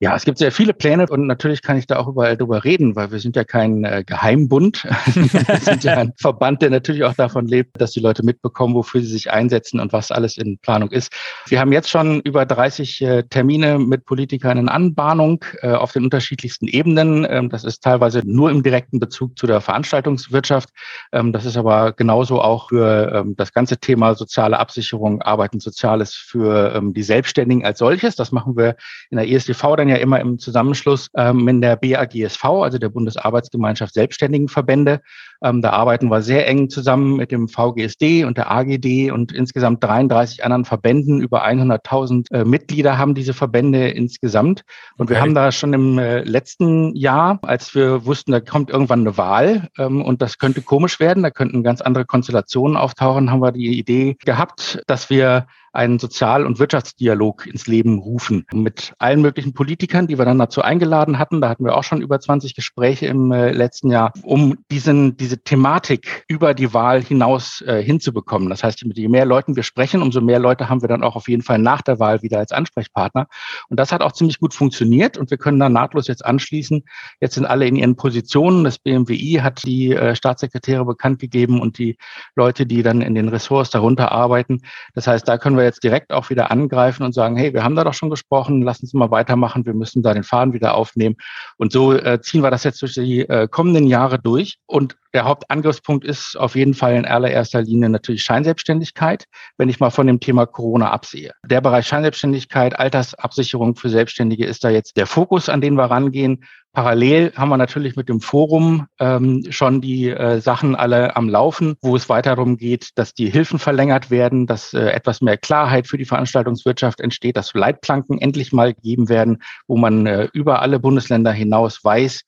[0.00, 2.94] Ja, es gibt sehr viele Pläne und natürlich kann ich da auch überall drüber reden,
[2.94, 4.84] weil wir sind ja kein äh, Geheimbund.
[5.14, 9.00] wir sind ja ein Verband, der natürlich auch davon lebt, dass die Leute mitbekommen, wofür
[9.00, 11.12] sie sich einsetzen und was alles in Planung ist.
[11.48, 16.04] Wir haben jetzt schon über 30 äh, Termine mit Politikern in Anbahnung äh, auf den
[16.04, 17.26] unterschiedlichsten Ebenen.
[17.28, 20.68] Ähm, das ist teilweise nur im direkten Bezug zu der Veranstaltungswirtschaft.
[21.10, 26.14] Ähm, das ist aber genauso auch für ähm, das ganze Thema soziale Absicherung, Arbeiten Soziales
[26.14, 28.14] für ähm, die Selbstständigen als solches.
[28.14, 28.76] Das machen wir
[29.10, 33.94] in der ESDV dann ja immer im Zusammenschluss ähm, mit der BAGSV, also der Bundesarbeitsgemeinschaft
[33.94, 35.00] Selbstständigenverbände.
[35.42, 39.84] Ähm, da arbeiten wir sehr eng zusammen mit dem VGSD und der AGD und insgesamt
[39.84, 41.20] 33 anderen Verbänden.
[41.20, 44.62] Über 100.000 äh, Mitglieder haben diese Verbände insgesamt.
[44.96, 45.14] Und okay.
[45.14, 49.16] wir haben da schon im äh, letzten Jahr, als wir wussten, da kommt irgendwann eine
[49.16, 53.52] Wahl ähm, und das könnte komisch werden, da könnten ganz andere Konstellationen auftauchen, haben wir
[53.52, 59.54] die Idee gehabt, dass wir einen Sozial- und Wirtschaftsdialog ins Leben rufen mit allen möglichen
[59.54, 61.40] Politikern, die wir dann dazu eingeladen hatten.
[61.40, 65.42] Da hatten wir auch schon über 20 Gespräche im äh, letzten Jahr, um diesen, diese
[65.42, 68.50] Thematik über die Wahl hinaus äh, hinzubekommen.
[68.50, 71.28] Das heißt, je mehr Leuten wir sprechen, umso mehr Leute haben wir dann auch auf
[71.28, 73.26] jeden Fall nach der Wahl wieder als Ansprechpartner.
[73.68, 76.84] Und das hat auch ziemlich gut funktioniert und wir können dann nahtlos jetzt anschließen.
[77.20, 78.64] Jetzt sind alle in ihren Positionen.
[78.64, 81.96] Das BMWI hat die äh, Staatssekretäre bekannt gegeben und die
[82.34, 84.62] Leute, die dann in den Ressorts darunter arbeiten.
[84.94, 87.76] Das heißt, da können wir jetzt direkt auch wieder angreifen und sagen, hey, wir haben
[87.76, 91.16] da doch schon gesprochen, lassen Sie mal weitermachen, wir müssen da den Faden wieder aufnehmen.
[91.56, 94.58] Und so äh, ziehen wir das jetzt durch die äh, kommenden Jahre durch.
[94.66, 99.24] Und der Hauptangriffspunkt ist auf jeden Fall in allererster Linie natürlich Scheinselbstständigkeit,
[99.56, 101.32] wenn ich mal von dem Thema Corona absehe.
[101.46, 106.44] Der Bereich Scheinselbstständigkeit, Altersabsicherung für Selbstständige ist da jetzt der Fokus, an den wir rangehen.
[106.78, 111.74] Parallel haben wir natürlich mit dem Forum ähm, schon die äh, Sachen alle am Laufen,
[111.82, 115.88] wo es weiter darum geht, dass die Hilfen verlängert werden, dass äh, etwas mehr Klarheit
[115.88, 120.78] für die Veranstaltungswirtschaft entsteht, dass Leitplanken endlich mal gegeben werden, wo man äh, über alle
[120.78, 122.22] Bundesländer hinaus weiß,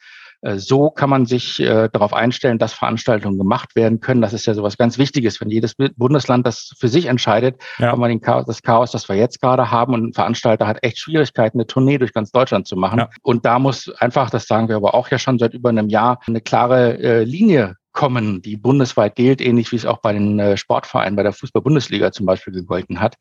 [0.57, 4.23] so kann man sich äh, darauf einstellen, dass Veranstaltungen gemacht werden können.
[4.23, 7.89] Das ist ja sowas ganz Wichtiges, wenn jedes Bundesland das für sich entscheidet, ja.
[7.89, 10.79] haben wir den Chaos, das Chaos, das wir jetzt gerade haben und ein Veranstalter hat
[10.83, 13.01] echt Schwierigkeiten, eine Tournee durch ganz Deutschland zu machen.
[13.01, 13.11] Ja.
[13.23, 16.21] Und da muss einfach, das sagen wir aber auch ja schon seit über einem Jahr,
[16.27, 20.57] eine klare äh, Linie kommen, die bundesweit gilt, ähnlich wie es auch bei den äh,
[20.57, 23.17] Sportvereinen, bei der Fußball-Bundesliga zum Beispiel gegolten hat.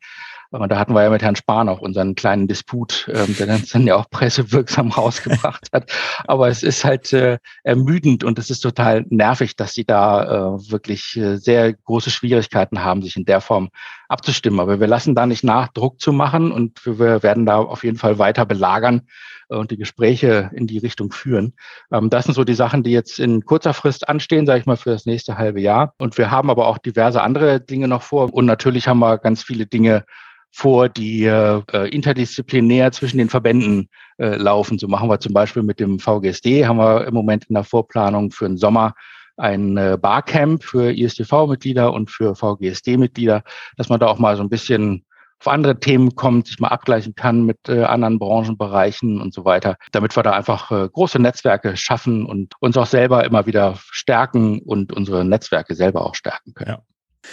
[0.52, 3.94] Da hatten wir ja mit Herrn Spahn auch unseren kleinen Disput, ähm, der dann ja
[3.94, 5.92] auch pressewirksam rausgebracht hat.
[6.26, 10.24] Aber es ist halt äh, ermüdend und es ist total nervig, dass sie da
[10.56, 13.70] äh, wirklich äh, sehr große Schwierigkeiten haben, sich in der Form
[14.08, 14.58] abzustimmen.
[14.58, 17.98] Aber wir lassen da nicht nach, Druck zu machen und wir werden da auf jeden
[17.98, 19.02] Fall weiter belagern
[19.46, 21.54] und die Gespräche in die Richtung führen.
[21.92, 24.76] Ähm, das sind so die Sachen, die jetzt in kurzer Frist anstehen, sage ich mal,
[24.76, 25.94] für das nächste halbe Jahr.
[25.98, 28.32] Und wir haben aber auch diverse andere Dinge noch vor.
[28.32, 30.04] Und natürlich haben wir ganz viele Dinge
[30.50, 34.78] vor, die äh, interdisziplinär zwischen den Verbänden äh, laufen.
[34.78, 38.30] So machen wir zum Beispiel mit dem VGSD, haben wir im Moment in der Vorplanung
[38.30, 38.94] für den Sommer
[39.36, 43.42] ein äh, Barcamp für ISTV-Mitglieder und für VGSD-Mitglieder,
[43.76, 45.04] dass man da auch mal so ein bisschen
[45.40, 49.76] auf andere Themen kommt, sich mal abgleichen kann mit äh, anderen Branchenbereichen und so weiter,
[49.92, 54.60] damit wir da einfach äh, große Netzwerke schaffen und uns auch selber immer wieder stärken
[54.60, 56.70] und unsere Netzwerke selber auch stärken können.
[56.72, 56.89] Ja.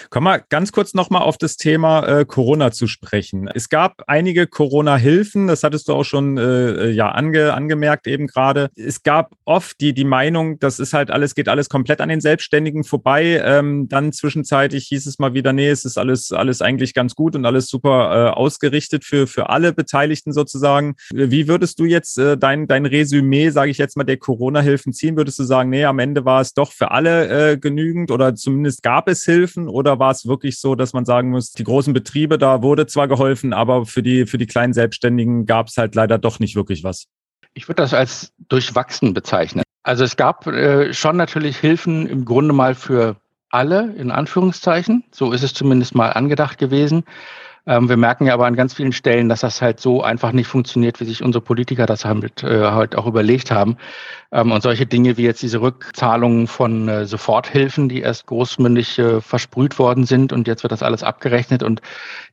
[0.10, 3.50] Kommen wir ganz kurz nochmal auf das Thema äh, Corona zu sprechen.
[3.54, 8.70] Es gab einige Corona-Hilfen, das hattest du auch schon äh, ja ange, angemerkt eben gerade.
[8.76, 12.22] Es gab oft die, die Meinung, das ist halt alles, geht alles komplett an den
[12.22, 13.42] Selbstständigen vorbei.
[13.44, 17.36] Ähm, dann zwischenzeitlich hieß es mal wieder, nee, es ist alles, alles eigentlich ganz gut
[17.36, 20.96] und alles super äh, ausgerichtet für, für alle Beteiligten sozusagen.
[21.14, 25.18] Wie würdest du jetzt äh, dein, dein Resümee, sage ich jetzt mal, der Corona-Hilfen ziehen?
[25.18, 28.84] Würdest du sagen, nee, am Ende war es doch für alle äh, genügend oder zumindest
[28.84, 29.68] gab es Hilfen?
[29.68, 33.08] Oder war es wirklich so, dass man sagen muss, die großen Betriebe, da wurde zwar
[33.08, 36.84] geholfen, aber für die, für die kleinen Selbstständigen gab es halt leider doch nicht wirklich
[36.84, 37.08] was?
[37.54, 39.64] Ich würde das als durchwachsen bezeichnen.
[39.84, 43.16] Also es gab äh, schon natürlich Hilfen im Grunde mal für
[43.50, 45.04] alle, in Anführungszeichen.
[45.12, 47.04] So ist es zumindest mal angedacht gewesen.
[47.68, 50.48] Ähm, wir merken ja aber an ganz vielen Stellen, dass das halt so einfach nicht
[50.48, 53.78] funktioniert, wie sich unsere Politiker das halt, äh, halt auch überlegt haben.
[54.32, 59.22] Ähm, und solche Dinge wie jetzt diese Rückzahlungen von äh, Soforthilfen, die erst großmündig äh,
[59.22, 61.82] versprüht worden sind und jetzt wird das alles abgerechnet und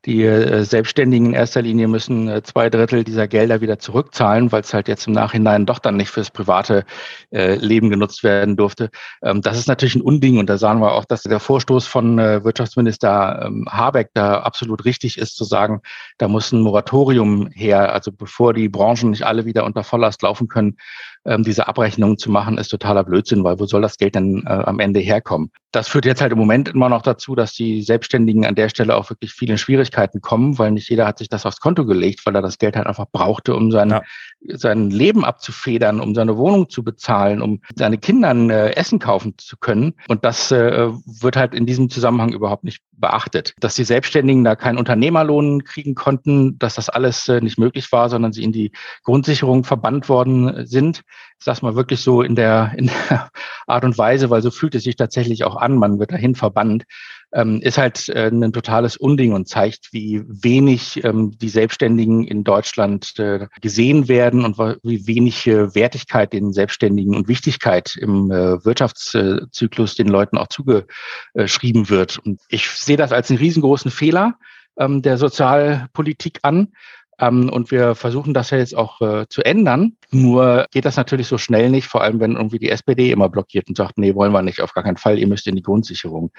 [0.04, 4.62] die äh, Selbstständigen in erster Linie müssen äh, zwei Drittel dieser Gelder wieder zurückzahlen, weil
[4.62, 6.84] es halt jetzt im Nachhinein doch dann nicht fürs private
[7.32, 8.90] äh, Leben genutzt werden durfte.
[9.22, 12.16] Ähm, das ist natürlich ein Unding und da sahen wir auch, dass der Vorstoß von
[12.16, 15.80] Wirtschaftsminister ähm, Habeck da absolut richtig ist ist zu sagen,
[16.18, 17.92] da muss ein Moratorium her.
[17.92, 20.76] Also bevor die Branchen nicht alle wieder unter Volllast laufen können,
[21.24, 24.50] ähm, diese Abrechnung zu machen, ist totaler Blödsinn, weil wo soll das Geld denn äh,
[24.50, 25.50] am Ende herkommen?
[25.72, 28.96] Das führt jetzt halt im Moment immer noch dazu, dass die Selbstständigen an der Stelle
[28.96, 32.34] auch wirklich viele Schwierigkeiten kommen, weil nicht jeder hat sich das aufs Konto gelegt, weil
[32.36, 34.02] er das Geld halt einfach brauchte, um sein, ja.
[34.46, 39.56] sein Leben abzufedern, um seine Wohnung zu bezahlen, um seine Kindern äh, Essen kaufen zu
[39.56, 39.94] können.
[40.08, 43.54] Und das äh, wird halt in diesem Zusammenhang überhaupt nicht beachtet.
[43.58, 48.08] Dass die Selbstständigen da keinen Unternehmerlohn kriegen konnten, dass das alles äh, nicht möglich war,
[48.10, 48.70] sondern sie in die
[49.02, 51.02] Grundsicherung verbannt worden sind
[51.38, 53.30] ich sag's mal wirklich so in der, in der
[53.66, 56.84] Art und Weise, weil so fühlt es sich tatsächlich auch an, man wird dahin verbannt,
[57.34, 62.44] ähm, ist halt äh, ein totales Unding und zeigt, wie wenig ähm, die Selbstständigen in
[62.44, 68.64] Deutschland äh, gesehen werden und wie wenig äh, Wertigkeit den Selbstständigen und Wichtigkeit im äh,
[68.64, 72.18] Wirtschaftszyklus den Leuten auch zugeschrieben wird.
[72.18, 74.38] Und ich sehe das als einen riesengroßen Fehler
[74.78, 76.72] ähm, der Sozialpolitik an,
[77.18, 79.96] ähm, und wir versuchen das ja jetzt auch äh, zu ändern.
[80.10, 83.68] Nur geht das natürlich so schnell nicht, vor allem wenn irgendwie die SPD immer blockiert
[83.68, 86.30] und sagt, nee, wollen wir nicht, auf gar keinen Fall, ihr müsst in die Grundsicherung.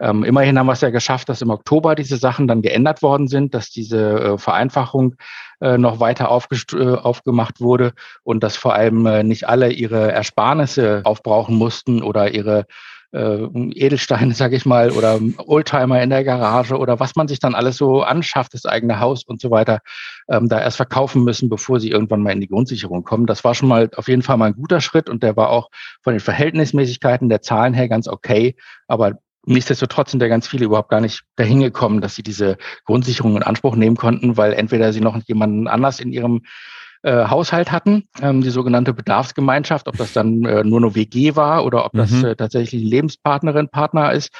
[0.00, 3.28] Ähm, immerhin haben wir es ja geschafft, dass im Oktober diese Sachen dann geändert worden
[3.28, 5.16] sind, dass diese äh, Vereinfachung
[5.60, 11.02] äh, noch weiter äh, aufgemacht wurde und dass vor allem äh, nicht alle ihre Ersparnisse
[11.04, 12.66] aufbrauchen mussten oder ihre
[13.12, 13.44] äh,
[13.74, 17.76] Edelsteine, sage ich mal, oder Oldtimer in der Garage oder was man sich dann alles
[17.76, 19.80] so anschafft, das eigene Haus und so weiter,
[20.28, 23.26] ähm, da erst verkaufen müssen, bevor sie irgendwann mal in die Grundsicherung kommen.
[23.26, 25.70] Das war schon mal auf jeden Fall mal ein guter Schritt und der war auch
[26.02, 28.56] von den Verhältnismäßigkeiten der Zahlen her ganz okay.
[28.86, 33.36] Aber Nichtsdestotrotz sind ja ganz viele überhaupt gar nicht dahin gekommen, dass sie diese Grundsicherung
[33.36, 36.42] in Anspruch nehmen konnten, weil entweder sie noch jemanden anders in ihrem
[37.02, 41.64] äh, Haushalt hatten, ähm, die sogenannte Bedarfsgemeinschaft, ob das dann äh, nur eine WG war
[41.64, 41.98] oder ob mhm.
[41.98, 44.32] das äh, tatsächlich Lebenspartnerin, Partner ist,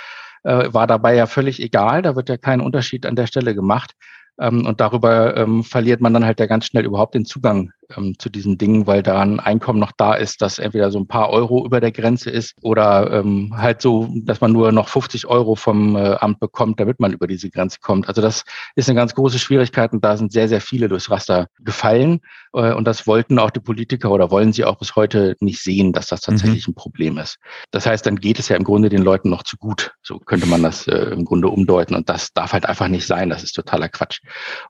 [0.44, 2.02] äh, war dabei ja völlig egal.
[2.02, 3.92] Da wird ja kein Unterschied an der Stelle gemacht.
[4.40, 8.18] Ähm, und darüber ähm, verliert man dann halt ja ganz schnell überhaupt den Zugang ähm,
[8.18, 11.30] zu diesen Dingen, weil da ein Einkommen noch da ist, das entweder so ein paar
[11.30, 15.54] Euro über der Grenze ist oder ähm, halt so, dass man nur noch 50 Euro
[15.54, 18.08] vom äh, Amt bekommt, damit man über diese Grenze kommt.
[18.08, 18.44] Also das
[18.76, 22.20] ist eine ganz große Schwierigkeit und da sind sehr, sehr viele durchs Raster gefallen.
[22.52, 25.92] Äh, und das wollten auch die Politiker oder wollen sie auch bis heute nicht sehen,
[25.92, 26.72] dass das tatsächlich mhm.
[26.72, 27.38] ein Problem ist.
[27.70, 29.92] Das heißt, dann geht es ja im Grunde den Leuten noch zu gut.
[30.02, 31.94] So könnte man das äh, im Grunde umdeuten.
[31.94, 33.30] Und das darf halt einfach nicht sein.
[33.30, 34.20] Das ist totaler Quatsch.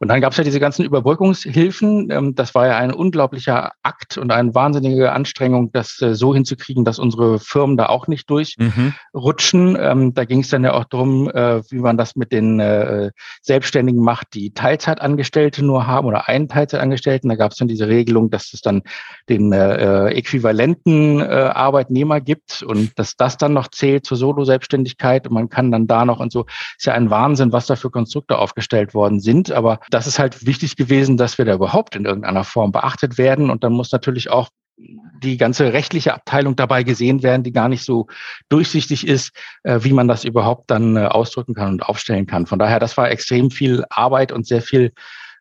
[0.00, 2.10] Und dann gab es ja diese ganzen Überbrückungshilfen.
[2.10, 6.84] Ähm, das war ja ein unglaublicher Akt und eine wahnsinnige Anstrengung, das äh, so hinzukriegen,
[6.84, 9.72] dass unsere Firmen da auch nicht durchrutschen.
[9.72, 9.78] Mhm.
[9.78, 13.10] Ähm, da ging es dann ja auch darum, äh, wie man das mit den äh,
[13.42, 17.28] Selbstständigen macht, die Teilzeitangestellte nur haben oder einen Teilzeitangestellten.
[17.28, 18.82] Da gab es dann diese Regelung, dass es dann
[19.28, 25.34] den äh, äquivalenten äh, Arbeitnehmer gibt und dass das dann noch zählt zur Solo-Selbstständigkeit und
[25.34, 26.46] man kann dann da noch und so.
[26.78, 29.52] Ist ja ein Wahnsinn, was da für Konstrukte aufgestellt worden sind.
[29.52, 33.50] Aber das ist halt wichtig gewesen, dass wir da überhaupt in irgendeiner Form beachtet werden.
[33.50, 34.48] Und dann muss natürlich auch
[35.22, 38.06] die ganze rechtliche Abteilung dabei gesehen werden, die gar nicht so
[38.48, 42.46] durchsichtig ist, äh, wie man das überhaupt dann äh, ausdrücken kann und aufstellen kann.
[42.46, 44.92] Von daher, das war extrem viel Arbeit und sehr viel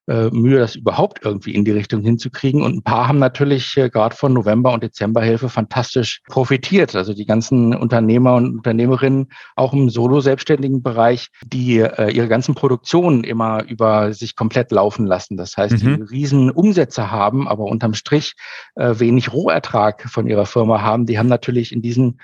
[0.08, 2.62] äh, Mühe, das überhaupt irgendwie in die Richtung hinzukriegen.
[2.62, 6.96] Und ein paar haben natürlich äh, gerade von November- und Dezemberhilfe fantastisch profitiert.
[6.96, 13.24] Also die ganzen Unternehmer und Unternehmerinnen, auch im solo-selbstständigen Bereich, die äh, ihre ganzen Produktionen
[13.24, 15.38] immer über sich komplett laufen lassen.
[15.38, 15.98] Das heißt, mhm.
[15.98, 18.34] die riesen Umsätze haben, aber unterm Strich
[18.76, 21.06] äh, wenig Rohertrag von ihrer Firma haben.
[21.06, 22.20] Die haben natürlich in diesen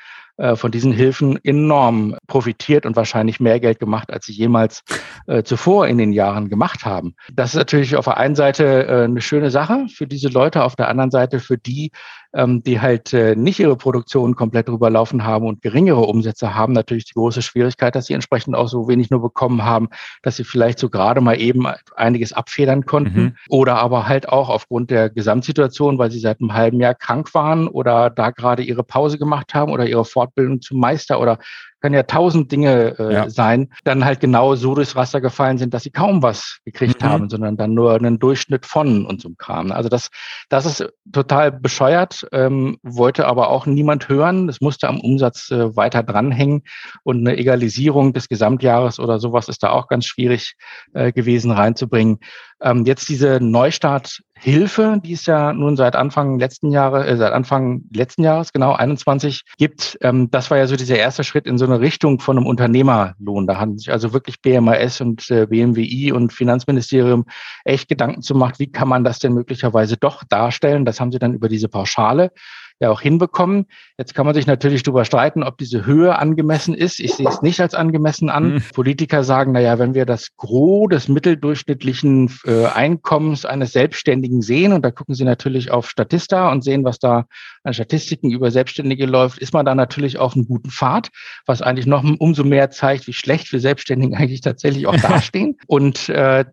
[0.55, 4.83] von diesen Hilfen enorm profitiert und wahrscheinlich mehr Geld gemacht, als sie jemals
[5.25, 7.15] äh, zuvor in den Jahren gemacht haben.
[7.33, 10.75] Das ist natürlich auf der einen Seite äh, eine schöne Sache für diese Leute, auf
[10.75, 11.91] der anderen Seite für die,
[12.33, 16.73] ähm, die halt äh, nicht ihre Produktion komplett drüber laufen haben und geringere Umsätze haben,
[16.73, 19.89] natürlich die große Schwierigkeit, dass sie entsprechend auch so wenig nur bekommen haben,
[20.23, 23.35] dass sie vielleicht so gerade mal eben einiges abfedern konnten mhm.
[23.49, 27.67] oder aber halt auch aufgrund der Gesamtsituation, weil sie seit einem halben Jahr krank waren
[27.67, 31.39] oder da gerade ihre Pause gemacht haben oder ihre Fortbildung zum Meister oder
[31.81, 33.29] können ja tausend Dinge äh, ja.
[33.29, 37.05] sein, dann halt genau so durchs Raster gefallen sind, dass sie kaum was gekriegt mhm.
[37.05, 39.71] haben, sondern dann nur einen Durchschnitt von und so Kram.
[39.71, 40.09] Also das,
[40.49, 44.47] das ist total bescheuert, ähm, wollte aber auch niemand hören.
[44.47, 46.63] Das musste am Umsatz äh, weiter dranhängen
[47.03, 50.55] und eine Egalisierung des Gesamtjahres oder sowas ist da auch ganz schwierig
[50.93, 52.19] äh, gewesen reinzubringen.
[52.61, 57.83] Ähm, jetzt diese Neustarthilfe, die es ja nun seit Anfang letzten Jahre, äh, seit Anfang
[57.93, 61.65] letzten Jahres, genau 21 gibt, ähm, das war ja so dieser erste Schritt in so
[61.65, 63.45] eine Richtung von einem Unternehmerlohn.
[63.45, 67.25] Da haben sich also wirklich BMAS und äh, BMWI und Finanzministerium
[67.63, 70.85] echt Gedanken zu gemacht, wie kann man das denn möglicherweise doch darstellen.
[70.85, 72.31] Das haben sie dann über diese Pauschale
[72.79, 73.65] ja auch hinbekommen.
[73.97, 76.99] Jetzt kann man sich natürlich darüber streiten, ob diese Höhe angemessen ist.
[76.99, 78.55] Ich sehe es nicht als angemessen an.
[78.55, 78.63] Mhm.
[78.73, 84.73] Politiker sagen, na ja, wenn wir das Gros des mitteldurchschnittlichen äh, Einkommens eines Selbstständigen sehen,
[84.73, 87.25] und da gucken sie natürlich auf Statista und sehen, was da
[87.63, 91.09] an Statistiken über Selbstständige läuft, ist man da natürlich auf einem guten Pfad,
[91.45, 95.57] was eigentlich noch umso mehr zeigt, wie schlecht wir Selbstständigen eigentlich tatsächlich auch dastehen.
[95.67, 96.45] und äh,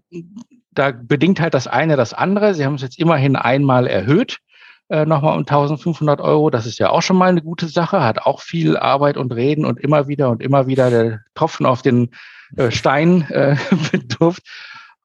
[0.74, 2.54] da bedingt halt das eine das andere.
[2.54, 4.40] Sie haben es jetzt immerhin einmal erhöht
[4.88, 6.50] äh, nochmal um 1500 Euro.
[6.50, 9.64] Das ist ja auch schon mal eine gute Sache, hat auch viel Arbeit und Reden
[9.64, 12.10] und immer wieder und immer wieder der Tropfen auf den
[12.56, 13.56] äh, Stein äh,
[13.92, 14.42] bedurft.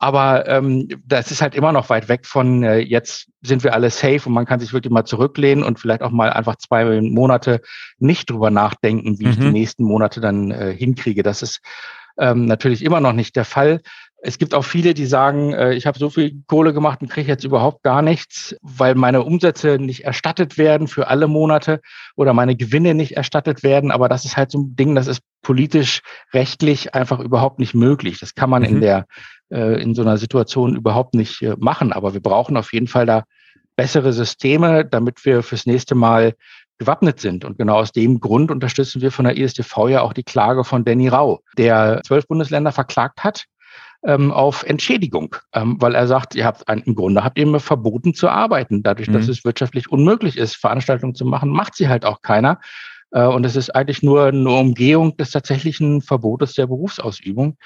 [0.02, 3.90] Aber ähm, das ist halt immer noch weit weg von äh, jetzt sind wir alle
[3.90, 7.62] safe und man kann sich wirklich mal zurücklehnen und vielleicht auch mal einfach zwei Monate
[7.98, 9.30] nicht drüber nachdenken, wie mhm.
[9.32, 9.52] ich die mhm.
[9.52, 11.22] nächsten Monate dann äh, hinkriege.
[11.22, 11.60] Das ist
[12.18, 13.82] ähm, natürlich immer noch nicht der Fall.
[14.22, 17.28] Es gibt auch viele, die sagen, äh, ich habe so viel Kohle gemacht und kriege
[17.28, 21.80] jetzt überhaupt gar nichts, weil meine Umsätze nicht erstattet werden für alle Monate
[22.16, 23.92] oder meine Gewinne nicht erstattet werden.
[23.92, 26.02] Aber das ist halt so ein Ding, das ist politisch,
[26.34, 28.20] rechtlich einfach überhaupt nicht möglich.
[28.20, 28.70] Das kann man mhm.
[28.70, 29.06] in der
[29.52, 31.94] äh, in so einer Situation überhaupt nicht äh, machen.
[31.94, 33.24] Aber wir brauchen auf jeden Fall da
[33.76, 36.36] bessere Systeme, damit wir fürs nächste Mal
[36.78, 37.46] gewappnet sind.
[37.46, 40.84] Und genau aus dem Grund unterstützen wir von der ISTV ja auch die Klage von
[40.84, 43.46] Danny Rau, der zwölf Bundesländer verklagt hat
[44.06, 47.60] ähm, auf Entschädigung, ähm, weil er sagt, ihr habt ein, im Grunde habt ihr mir
[47.60, 48.84] verboten zu arbeiten.
[48.84, 49.14] Dadurch, mhm.
[49.14, 52.60] dass es wirtschaftlich unmöglich ist, Veranstaltungen zu machen, macht sie halt auch keiner.
[53.12, 57.58] Äh, und es ist eigentlich nur eine Umgehung des tatsächlichen Verbotes der Berufsausübung.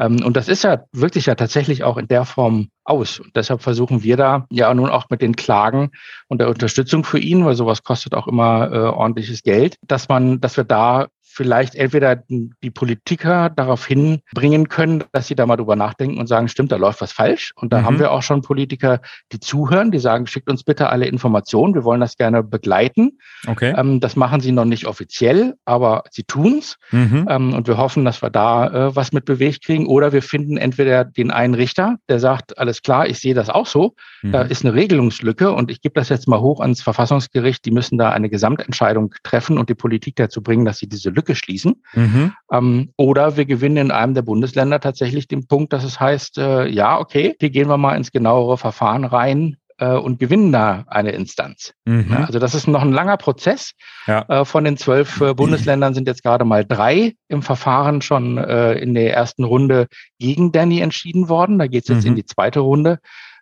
[0.00, 3.20] Ähm, und das ist ja wirklich ja tatsächlich auch in der Form aus.
[3.20, 5.90] Und deshalb versuchen wir da ja nun auch mit den Klagen
[6.28, 10.40] und der Unterstützung für ihn, weil sowas kostet auch immer äh, ordentliches Geld, dass man,
[10.40, 15.76] dass wir da vielleicht entweder die Politiker darauf hinbringen können, dass sie da mal drüber
[15.76, 17.52] nachdenken und sagen, stimmt, da läuft was falsch.
[17.54, 17.84] Und da mhm.
[17.84, 21.84] haben wir auch schon Politiker, die zuhören, die sagen, schickt uns bitte alle Informationen, wir
[21.84, 23.18] wollen das gerne begleiten.
[23.46, 23.72] Okay.
[23.76, 26.76] Ähm, das machen sie noch nicht offiziell, aber sie tun's.
[26.90, 27.26] Mhm.
[27.28, 29.86] Ähm, und wir hoffen, dass wir da äh, was mit bewegt kriegen.
[29.86, 33.66] Oder wir finden entweder den einen Richter, der sagt, alles klar, ich sehe das auch
[33.66, 34.32] so, mhm.
[34.32, 37.96] da ist eine Regelungslücke und ich gebe das jetzt mal hoch ans Verfassungsgericht, die müssen
[37.96, 41.82] da eine Gesamtentscheidung treffen und die Politik dazu bringen, dass sie diese Lücke Lücke schließen.
[41.94, 42.32] Mhm.
[42.52, 46.68] Ähm, oder wir gewinnen in einem der Bundesländer tatsächlich den Punkt, dass es heißt, äh,
[46.68, 51.12] ja, okay, hier gehen wir mal ins genauere Verfahren rein äh, und gewinnen da eine
[51.12, 51.74] Instanz.
[51.84, 52.06] Mhm.
[52.10, 53.72] Ja, also das ist noch ein langer Prozess.
[54.06, 54.24] Ja.
[54.28, 58.74] Äh, von den zwölf äh, Bundesländern sind jetzt gerade mal drei im Verfahren schon äh,
[58.74, 59.86] in der ersten Runde
[60.18, 61.58] gegen Danny entschieden worden.
[61.58, 62.10] Da geht es jetzt mhm.
[62.10, 62.98] in die zweite Runde.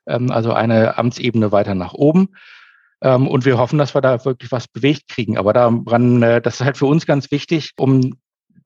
[0.07, 2.29] Ähm, also eine Amtsebene weiter nach oben.
[3.03, 5.36] Ähm, und wir hoffen, dass wir da wirklich was bewegt kriegen.
[5.38, 8.14] Aber daran, äh, das ist halt für uns ganz wichtig, um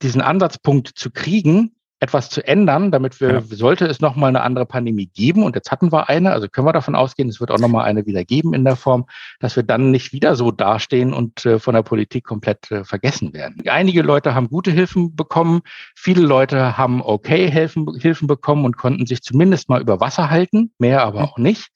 [0.03, 1.73] diesen Ansatzpunkt zu kriegen,
[2.03, 3.41] etwas zu ändern, damit wir, ja.
[3.43, 6.73] sollte es nochmal eine andere Pandemie geben, und jetzt hatten wir eine, also können wir
[6.73, 9.05] davon ausgehen, es wird auch nochmal eine wieder geben in der Form,
[9.39, 13.35] dass wir dann nicht wieder so dastehen und äh, von der Politik komplett äh, vergessen
[13.35, 13.63] werden.
[13.69, 15.61] Einige Leute haben gute Hilfen bekommen,
[15.95, 20.73] viele Leute haben okay Hilfen, Hilfen bekommen und konnten sich zumindest mal über Wasser halten,
[20.79, 21.69] mehr aber auch nicht.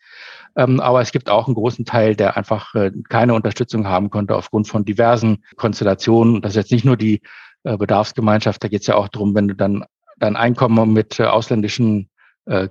[0.56, 4.36] Ähm, aber es gibt auch einen großen Teil, der einfach äh, keine Unterstützung haben konnte
[4.36, 6.42] aufgrund von diversen Konstellationen.
[6.42, 7.22] Das ist jetzt nicht nur die
[7.64, 9.84] äh, Bedarfsgemeinschaft, da geht es ja auch darum, wenn du dann
[10.18, 12.08] dein Einkommen mit äh, ausländischen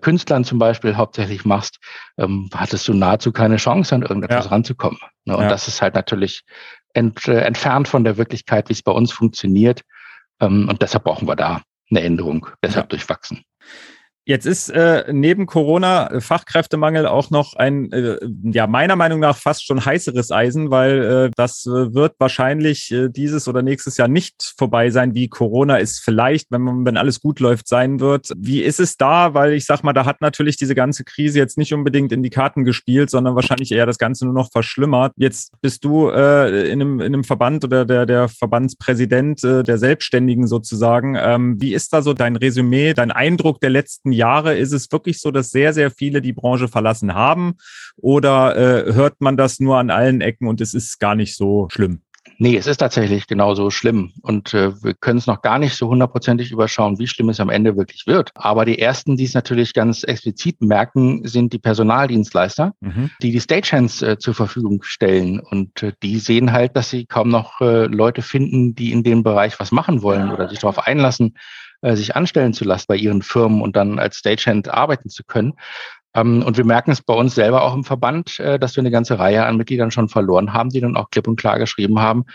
[0.01, 1.79] Künstlern zum Beispiel hauptsächlich machst,
[2.19, 4.51] ähm, hattest du nahezu keine Chance, an irgendetwas ja.
[4.51, 4.99] ranzukommen.
[5.25, 5.35] Ne?
[5.35, 5.49] Und ja.
[5.49, 6.43] das ist halt natürlich
[6.93, 9.81] ent, entfernt von der Wirklichkeit, wie es bei uns funktioniert.
[10.39, 12.89] Ähm, und deshalb brauchen wir da eine Änderung, deshalb ja.
[12.89, 13.43] durchwachsen.
[14.25, 19.35] Jetzt ist äh, neben Corona äh, Fachkräftemangel auch noch ein, äh, ja, meiner Meinung nach
[19.35, 24.07] fast schon heißeres Eisen, weil äh, das äh, wird wahrscheinlich äh, dieses oder nächstes Jahr
[24.07, 28.29] nicht vorbei sein, wie Corona ist vielleicht, wenn man, wenn alles gut läuft, sein wird.
[28.37, 29.33] Wie ist es da?
[29.33, 32.29] Weil ich sag mal, da hat natürlich diese ganze Krise jetzt nicht unbedingt in die
[32.29, 35.11] Karten gespielt, sondern wahrscheinlich eher das Ganze nur noch verschlimmert.
[35.17, 39.77] Jetzt bist du äh, in, einem, in einem Verband oder der, der Verbandspräsident äh, der
[39.77, 41.17] Selbstständigen sozusagen.
[41.19, 45.19] Ähm, wie ist da so dein Resümee, dein Eindruck der letzten Jahre ist es wirklich
[45.19, 47.55] so, dass sehr, sehr viele die Branche verlassen haben?
[47.97, 51.67] Oder äh, hört man das nur an allen Ecken und es ist gar nicht so
[51.71, 52.01] schlimm?
[52.37, 54.11] Nee, es ist tatsächlich genauso schlimm.
[54.21, 57.49] Und äh, wir können es noch gar nicht so hundertprozentig überschauen, wie schlimm es am
[57.49, 58.31] Ende wirklich wird.
[58.35, 63.11] Aber die ersten, die es natürlich ganz explizit merken, sind die Personaldienstleister, mhm.
[63.21, 65.39] die die Stagehands äh, zur Verfügung stellen.
[65.39, 69.23] Und äh, die sehen halt, dass sie kaum noch äh, Leute finden, die in dem
[69.23, 71.35] Bereich was machen wollen oder sich darauf einlassen,
[71.83, 75.53] äh, sich anstellen zu lassen bei ihren Firmen und dann als Stagehand arbeiten zu können.
[76.15, 78.91] Ähm, und wir merken es bei uns selber auch im Verband, äh, dass wir eine
[78.91, 82.25] ganze Reihe an Mitgliedern schon verloren haben, die dann auch klipp und klar geschrieben haben,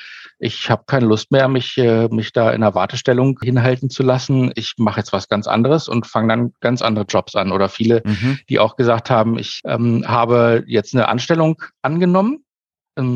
[0.40, 4.52] ich habe keine Lust mehr, mich, äh, mich da in einer Wartestellung hinhalten zu lassen.
[4.54, 7.50] Ich mache jetzt was ganz anderes und fange dann ganz andere Jobs an.
[7.50, 8.38] Oder viele, mhm.
[8.48, 12.44] die auch gesagt haben, ich ähm, habe jetzt eine Anstellung angenommen,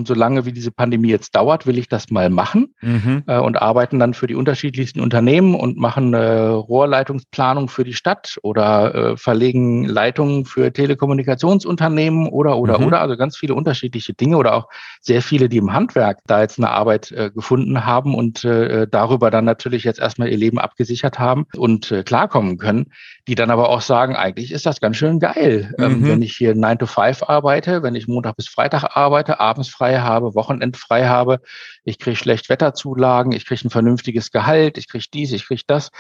[0.05, 3.25] solange wie diese Pandemie jetzt dauert, will ich das mal machen mhm.
[3.27, 8.39] äh, und arbeiten dann für die unterschiedlichsten Unternehmen und machen äh, Rohrleitungsplanung für die Stadt
[8.43, 12.87] oder äh, verlegen Leitungen für Telekommunikationsunternehmen oder oder mhm.
[12.87, 14.69] oder also ganz viele unterschiedliche Dinge oder auch
[15.01, 19.85] sehr viele, die im Handwerk da jetzt eine Arbeit gefunden haben und darüber dann natürlich
[19.85, 22.87] jetzt erstmal ihr Leben abgesichert haben und klarkommen können,
[23.29, 26.09] die dann aber auch sagen, eigentlich ist das ganz schön geil, ähm, mhm.
[26.09, 29.99] wenn ich hier 9 to 5 arbeite, wenn ich Montag bis Freitag arbeite, abends frei
[29.99, 31.41] habe, Wochenend frei habe,
[31.85, 35.91] ich kriege Schlechtwetterzulagen, ich kriege ein vernünftiges Gehalt, ich kriege dies, ich kriege das.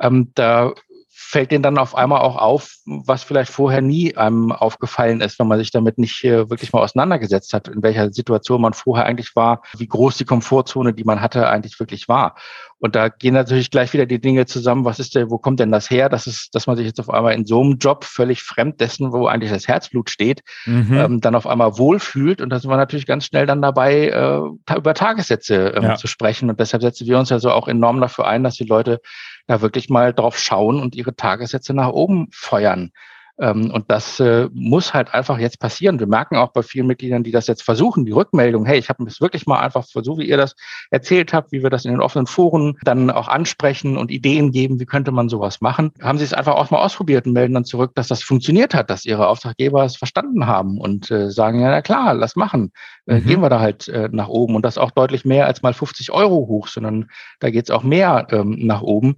[0.00, 0.72] Ähm, da
[1.16, 5.46] fällt denen dann auf einmal auch auf, was vielleicht vorher nie einem aufgefallen ist, wenn
[5.46, 9.36] man sich damit nicht äh, wirklich mal auseinandergesetzt hat, in welcher Situation man vorher eigentlich
[9.36, 12.34] war, wie groß die Komfortzone, die man hatte, eigentlich wirklich war.
[12.78, 15.72] Und da gehen natürlich gleich wieder die Dinge zusammen, was ist der, wo kommt denn
[15.72, 16.08] das her?
[16.08, 19.12] Das ist, dass man sich jetzt auf einmal in so einem Job völlig fremd dessen,
[19.12, 20.92] wo eigentlich das Herzblut steht, mhm.
[20.92, 22.40] ähm, dann auf einmal wohlfühlt.
[22.40, 25.94] Und da sind wir natürlich ganz schnell dann dabei, äh, über Tagessätze ähm, ja.
[25.94, 26.50] zu sprechen.
[26.50, 29.00] Und deshalb setzen wir uns ja so auch enorm dafür ein, dass die Leute
[29.46, 32.92] da wirklich mal drauf schauen und ihre Tagessätze nach oben feuern.
[33.40, 35.98] Ähm, und das äh, muss halt einfach jetzt passieren.
[35.98, 39.04] Wir merken auch bei vielen Mitgliedern, die das jetzt versuchen, die Rückmeldung, hey, ich habe
[39.04, 40.54] es wirklich mal einfach so, wie ihr das
[40.90, 44.78] erzählt habt, wie wir das in den offenen Foren dann auch ansprechen und Ideen geben,
[44.78, 45.90] wie könnte man sowas machen.
[46.00, 48.88] Haben sie es einfach auch mal ausprobiert und melden dann zurück, dass das funktioniert hat,
[48.88, 52.70] dass ihre Auftraggeber es verstanden haben und äh, sagen, ja, na klar, lass machen.
[53.06, 53.26] Äh, mhm.
[53.26, 56.12] Gehen wir da halt äh, nach oben und das auch deutlich mehr als mal 50
[56.12, 57.10] Euro hoch, sondern
[57.40, 59.16] da geht es auch mehr ähm, nach oben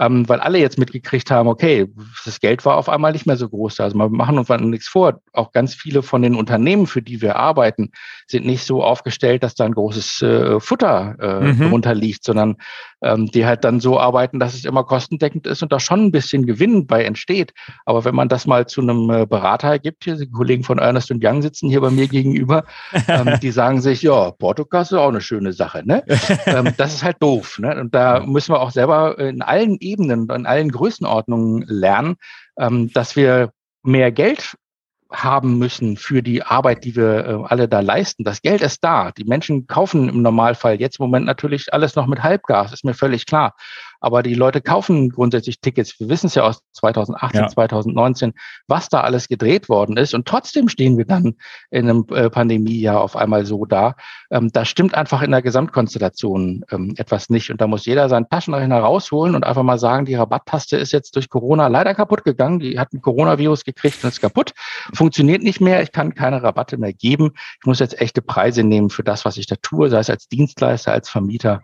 [0.00, 1.86] ähm, weil alle jetzt mitgekriegt haben, okay,
[2.24, 3.80] das Geld war auf einmal nicht mehr so groß.
[3.80, 5.20] Also wir machen uns nichts vor.
[5.34, 7.92] Auch ganz viele von den Unternehmen, für die wir arbeiten,
[8.26, 11.68] sind nicht so aufgestellt, dass da ein großes äh, Futter äh, mhm.
[11.68, 12.56] drunter liegt, sondern
[13.02, 16.10] ähm, die halt dann so arbeiten, dass es immer kostendeckend ist und da schon ein
[16.10, 17.52] bisschen Gewinn bei entsteht.
[17.84, 21.10] Aber wenn man das mal zu einem äh, Berater gibt, hier die Kollegen von Ernest
[21.10, 22.64] Young sitzen hier bei mir gegenüber,
[23.08, 25.82] ähm, die sagen sich, ja, Portokasse ist auch eine schöne Sache.
[25.84, 26.02] Ne?
[26.46, 27.58] ähm, das ist halt doof.
[27.58, 27.78] Ne?
[27.80, 32.16] Und da müssen wir auch selber in allen Ebenen, in allen Größenordnungen lernen,
[32.58, 34.56] ähm, dass wir mehr Geld
[35.12, 38.24] haben müssen für die Arbeit, die wir äh, alle da leisten.
[38.24, 39.10] Das Geld ist da.
[39.12, 42.94] Die Menschen kaufen im Normalfall jetzt im Moment natürlich alles noch mit Halbgas, ist mir
[42.94, 43.54] völlig klar.
[44.00, 46.00] Aber die Leute kaufen grundsätzlich Tickets.
[46.00, 47.48] Wir wissen es ja aus 2018, ja.
[47.48, 48.32] 2019,
[48.66, 50.14] was da alles gedreht worden ist.
[50.14, 51.36] Und trotzdem stehen wir dann
[51.70, 53.96] in einem äh, Pandemiejahr auf einmal so da.
[54.30, 57.50] Ähm, da stimmt einfach in der Gesamtkonstellation ähm, etwas nicht.
[57.50, 61.14] Und da muss jeder seinen Taschenrechner rausholen und einfach mal sagen, die Rabatttaste ist jetzt
[61.16, 62.60] durch Corona leider kaputt gegangen.
[62.60, 64.52] Die hat ein Coronavirus gekriegt und ist kaputt.
[64.94, 65.82] Funktioniert nicht mehr.
[65.82, 67.32] Ich kann keine Rabatte mehr geben.
[67.60, 70.28] Ich muss jetzt echte Preise nehmen für das, was ich da tue, sei es als
[70.28, 71.62] Dienstleister, als Vermieter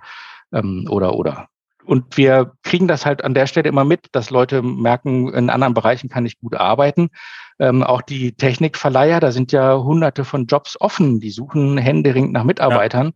[0.52, 1.48] ähm, oder oder.
[1.86, 5.74] Und wir kriegen das halt an der Stelle immer mit, dass Leute merken, in anderen
[5.74, 7.10] Bereichen kann ich gut arbeiten.
[7.58, 12.44] Ähm, auch die Technikverleiher, da sind ja hunderte von Jobs offen, die suchen händeringend nach
[12.44, 13.06] Mitarbeitern.
[13.06, 13.12] Ja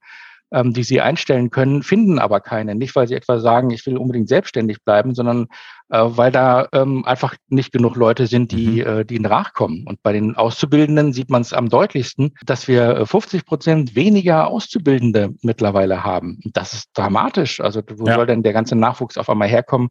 [0.53, 2.75] ähm, die sie einstellen können, finden aber keine.
[2.75, 5.47] Nicht, weil sie etwa sagen, ich will unbedingt selbstständig bleiben, sondern
[5.91, 8.87] äh, weil da ähm, einfach nicht genug Leute sind, die, mhm.
[8.87, 9.85] äh, die nachkommen.
[9.87, 14.49] Und bei den Auszubildenden sieht man es am deutlichsten, dass wir 50 äh, Prozent weniger
[14.49, 16.41] Auszubildende mittlerweile haben.
[16.53, 17.61] Das ist dramatisch.
[17.61, 18.15] Also wo ja.
[18.15, 19.89] soll denn der ganze Nachwuchs auf einmal herkommen,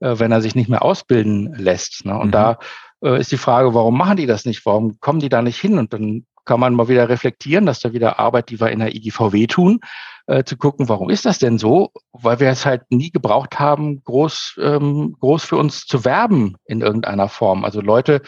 [0.00, 2.04] äh, wenn er sich nicht mehr ausbilden lässt?
[2.04, 2.18] Ne?
[2.18, 2.32] Und mhm.
[2.32, 2.58] da
[3.02, 4.64] äh, ist die Frage, warum machen die das nicht?
[4.64, 5.78] Warum kommen die da nicht hin?
[5.78, 8.94] Und dann kann man mal wieder reflektieren, dass da wieder Arbeit, die wir in der
[8.94, 9.80] IGVW tun,
[10.26, 11.90] äh, zu gucken, warum ist das denn so?
[12.12, 16.80] Weil wir es halt nie gebraucht haben, groß, ähm, groß für uns zu werben in
[16.80, 17.64] irgendeiner Form.
[17.64, 18.22] Also Leute,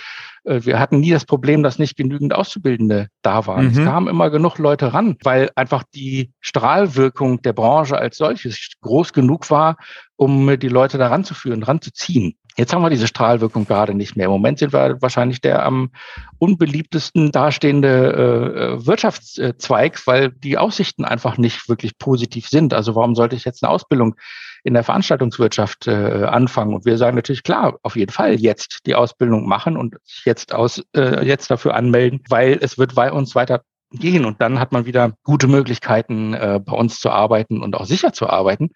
[0.45, 3.67] äh, wir hatten nie das Problem, dass nicht genügend Auszubildende da waren.
[3.67, 3.71] Mhm.
[3.71, 9.13] Es kamen immer genug Leute ran, weil einfach die Strahlwirkung der Branche als solches groß
[9.13, 9.77] genug war,
[10.17, 12.37] um die Leute da ranzuführen, ranzuziehen.
[12.57, 14.27] Jetzt haben wir diese Strahlwirkung gerade nicht mehr.
[14.27, 15.91] Im Moment sind wir wahrscheinlich der am
[16.39, 22.73] unbeliebtesten dastehende äh, Wirtschaftszweig, weil die Aussichten einfach nicht wirklich positiv sind.
[22.73, 24.15] Also warum sollte ich jetzt eine Ausbildung
[24.63, 26.75] in der Veranstaltungswirtschaft äh, anfangen?
[26.75, 30.81] Und wir sagen natürlich klar, auf jeden Fall jetzt die Ausbildung machen und jetzt aus
[30.97, 34.87] äh, jetzt dafür anmelden, weil es wird bei uns weiter gehen und dann hat man
[34.87, 38.71] wieder gute Möglichkeiten, äh, bei uns zu arbeiten und auch sicher zu arbeiten.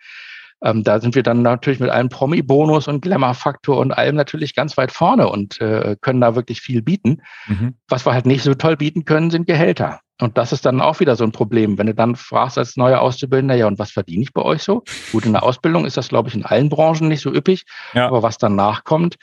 [0.62, 4.76] Ähm, da sind wir dann natürlich mit einem Promi-Bonus und Glamour-Faktor und allem natürlich ganz
[4.76, 7.22] weit vorne und äh, können da wirklich viel bieten.
[7.46, 7.74] Mhm.
[7.88, 10.00] Was wir halt nicht so toll bieten können, sind Gehälter.
[10.20, 11.78] Und das ist dann auch wieder so ein Problem.
[11.78, 14.82] Wenn du dann fragst als neuer Auszubildender, ja, und was verdiene ich bei euch so?
[15.12, 17.64] Gut, in der Ausbildung ist das, glaube ich, in allen Branchen nicht so üppig.
[17.94, 18.08] Ja.
[18.08, 19.16] Aber was danach kommt,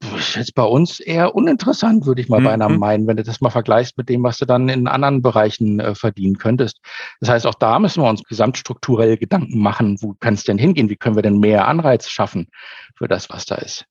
[0.00, 2.44] ist jetzt bei uns eher uninteressant, würde ich mal mhm.
[2.44, 5.80] beinahe meinen, wenn du das mal vergleichst mit dem, was du dann in anderen Bereichen
[5.80, 6.80] äh, verdienen könntest.
[7.20, 10.90] Das heißt, auch da müssen wir uns gesamtstrukturell Gedanken machen, wo kann es denn hingehen?
[10.90, 12.48] Wie können wir denn mehr Anreiz schaffen
[12.96, 13.86] für das, was da ist?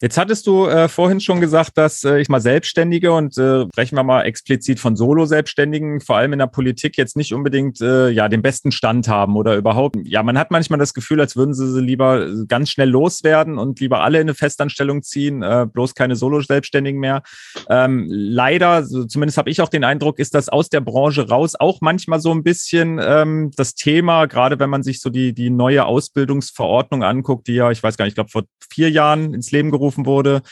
[0.00, 3.96] Jetzt hattest du äh, vorhin schon gesagt, dass äh, ich mal Selbstständige und äh, sprechen
[3.96, 8.28] wir mal explizit von Solo-Selbstständigen, vor allem in der Politik jetzt nicht unbedingt äh, ja
[8.28, 9.96] den besten Stand haben oder überhaupt.
[10.04, 13.80] Ja, man hat manchmal das Gefühl, als würden sie sie lieber ganz schnell loswerden und
[13.80, 17.24] lieber alle in eine Festanstellung ziehen, äh, bloß keine Solo-Selbstständigen mehr.
[17.68, 21.56] Ähm, leider, so, zumindest habe ich auch den Eindruck, ist das aus der Branche raus
[21.58, 25.50] auch manchmal so ein bisschen ähm, das Thema, gerade wenn man sich so die die
[25.50, 29.50] neue Ausbildungsverordnung anguckt, die ja, ich weiß gar nicht, ich glaube vor vier Jahren ins
[29.50, 30.42] Leben gerufen aufgerufen wurde,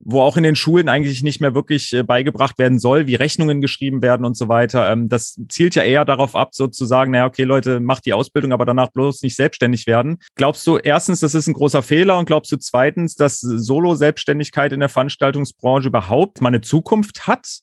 [0.00, 3.60] wo auch in den Schulen eigentlich nicht mehr wirklich äh, beigebracht werden soll, wie Rechnungen
[3.60, 4.90] geschrieben werden und so weiter.
[4.90, 8.66] Ähm, das zielt ja eher darauf ab, sozusagen, naja, okay, Leute, macht die Ausbildung, aber
[8.66, 10.18] danach bloß nicht selbstständig werden.
[10.34, 14.80] Glaubst du erstens, das ist ein großer Fehler und glaubst du zweitens, dass Solo-Selbstständigkeit in
[14.80, 17.60] der Veranstaltungsbranche überhaupt mal eine Zukunft hat?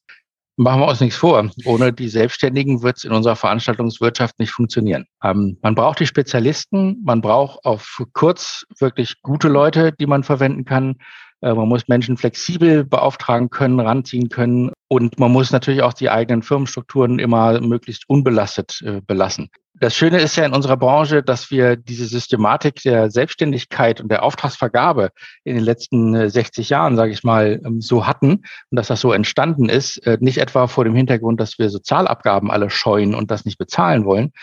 [0.62, 1.50] Machen wir uns nichts vor.
[1.66, 5.08] Ohne die Selbstständigen wird es in unserer Veranstaltungswirtschaft nicht funktionieren.
[5.24, 10.64] Ähm, man braucht die Spezialisten, man braucht auf kurz wirklich gute Leute, die man verwenden
[10.64, 10.98] kann.
[11.42, 14.72] Äh, man muss Menschen flexibel beauftragen können, ranziehen können.
[14.88, 19.50] Und man muss natürlich auch die eigenen Firmenstrukturen immer möglichst unbelastet äh, belassen.
[19.80, 24.22] Das Schöne ist ja in unserer Branche, dass wir diese Systematik der Selbstständigkeit und der
[24.22, 25.10] Auftragsvergabe
[25.44, 29.02] in den letzten 60 äh, Jahren, sage ich mal, ähm, so hatten und dass das
[29.02, 30.02] so entstanden ist.
[30.20, 34.34] Nicht etwa vor dem Hintergrund, dass wir Sozialabgaben alle scheuen und das nicht bezahlen wollen.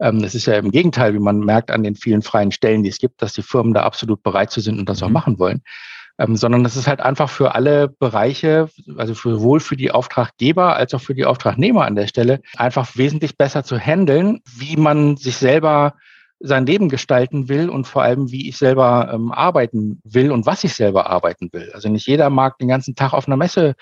[0.00, 2.88] Ähm, es ist ja im Gegenteil, wie man merkt an den vielen freien Stellen, die
[2.88, 5.14] es gibt, dass die Firmen da absolut bereit zu sind und das auch mhm.
[5.14, 5.62] machen wollen
[6.18, 10.94] ähm, sondern das ist halt einfach für alle Bereiche, also sowohl für die Auftraggeber als
[10.94, 15.36] auch für die Auftragnehmer an der Stelle, einfach wesentlich besser zu handeln, wie man sich
[15.36, 15.94] selber
[16.40, 20.62] sein Leben gestalten will und vor allem, wie ich selber ähm, arbeiten will und was
[20.62, 21.70] ich selber arbeiten will.
[21.74, 23.74] Also nicht jeder mag den ganzen Tag auf einer Messe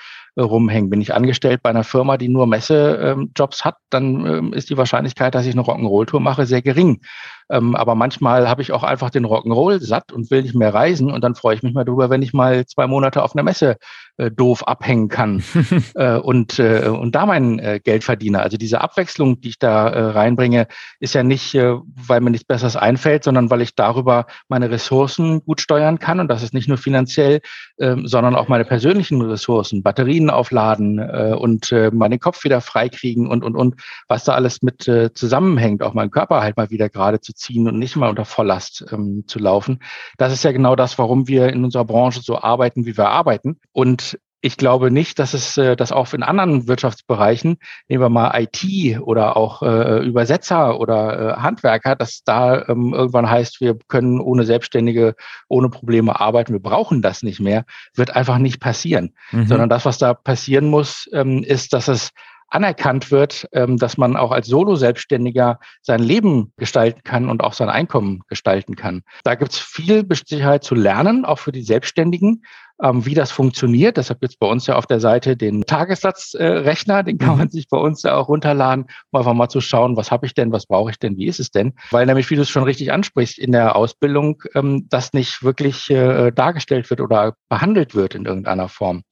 [0.43, 0.91] rumhängen.
[0.91, 4.77] Bin ich angestellt bei einer Firma, die nur Messejobs ähm, hat, dann ähm, ist die
[4.77, 7.01] Wahrscheinlichkeit, dass ich eine Rock'n'Roll-Tour mache, sehr gering.
[7.49, 11.11] Ähm, aber manchmal habe ich auch einfach den Rock'n'Roll satt und will nicht mehr reisen
[11.11, 13.77] und dann freue ich mich mal drüber, wenn ich mal zwei Monate auf einer Messe
[14.17, 15.45] äh, doof abhängen kann
[15.95, 18.41] äh, und, äh, und da mein äh, Geld verdiene.
[18.41, 20.67] Also diese Abwechslung, die ich da äh, reinbringe,
[20.99, 25.45] ist ja nicht, äh, weil mir nichts Besseres einfällt, sondern weil ich darüber meine Ressourcen
[25.45, 27.41] gut steuern kann und das ist nicht nur finanziell,
[27.77, 33.29] äh, sondern auch meine persönlichen Ressourcen, Batterien aufladen äh, und äh, meinen Kopf wieder freikriegen
[33.29, 33.77] und, und, und,
[34.09, 37.69] was da alles mit äh, zusammenhängt, auch meinen Körper halt mal wieder gerade zu ziehen
[37.69, 39.81] und nicht mal unter Volllast ähm, zu laufen.
[40.19, 43.59] Das ist ja genau das, warum wir in unserer Branche so arbeiten, wie wir arbeiten.
[43.73, 48.33] Und ich glaube nicht, dass es äh, das auch in anderen Wirtschaftsbereichen, nehmen wir mal
[48.41, 54.21] IT oder auch äh, Übersetzer oder äh, Handwerker, dass da ähm, irgendwann heißt, wir können
[54.21, 55.17] ohne Selbstständige,
[55.49, 59.15] ohne Probleme arbeiten, wir brauchen das nicht mehr, wird einfach nicht passieren.
[59.33, 59.47] Mhm.
[59.49, 62.11] Sondern das, was da passieren muss, ähm, ist, dass es
[62.49, 67.69] anerkannt wird, ähm, dass man auch als Solo-Selbstständiger sein Leben gestalten kann und auch sein
[67.69, 69.03] Einkommen gestalten kann.
[69.25, 72.43] Da gibt es viel Sicherheit zu lernen, auch für die Selbstständigen,
[72.83, 73.97] ähm, wie das funktioniert.
[73.97, 77.51] Deshalb gibt es bei uns ja auf der Seite den Tagessatzrechner, den kann man mhm.
[77.51, 80.53] sich bei uns ja auch runterladen, um einfach mal zu schauen, was habe ich denn,
[80.53, 81.75] was brauche ich denn, wie ist es denn?
[81.91, 85.91] Weil nämlich, wie du es schon richtig ansprichst, in der Ausbildung ähm, das nicht wirklich
[85.91, 89.03] äh, dargestellt wird oder behandelt wird in irgendeiner Form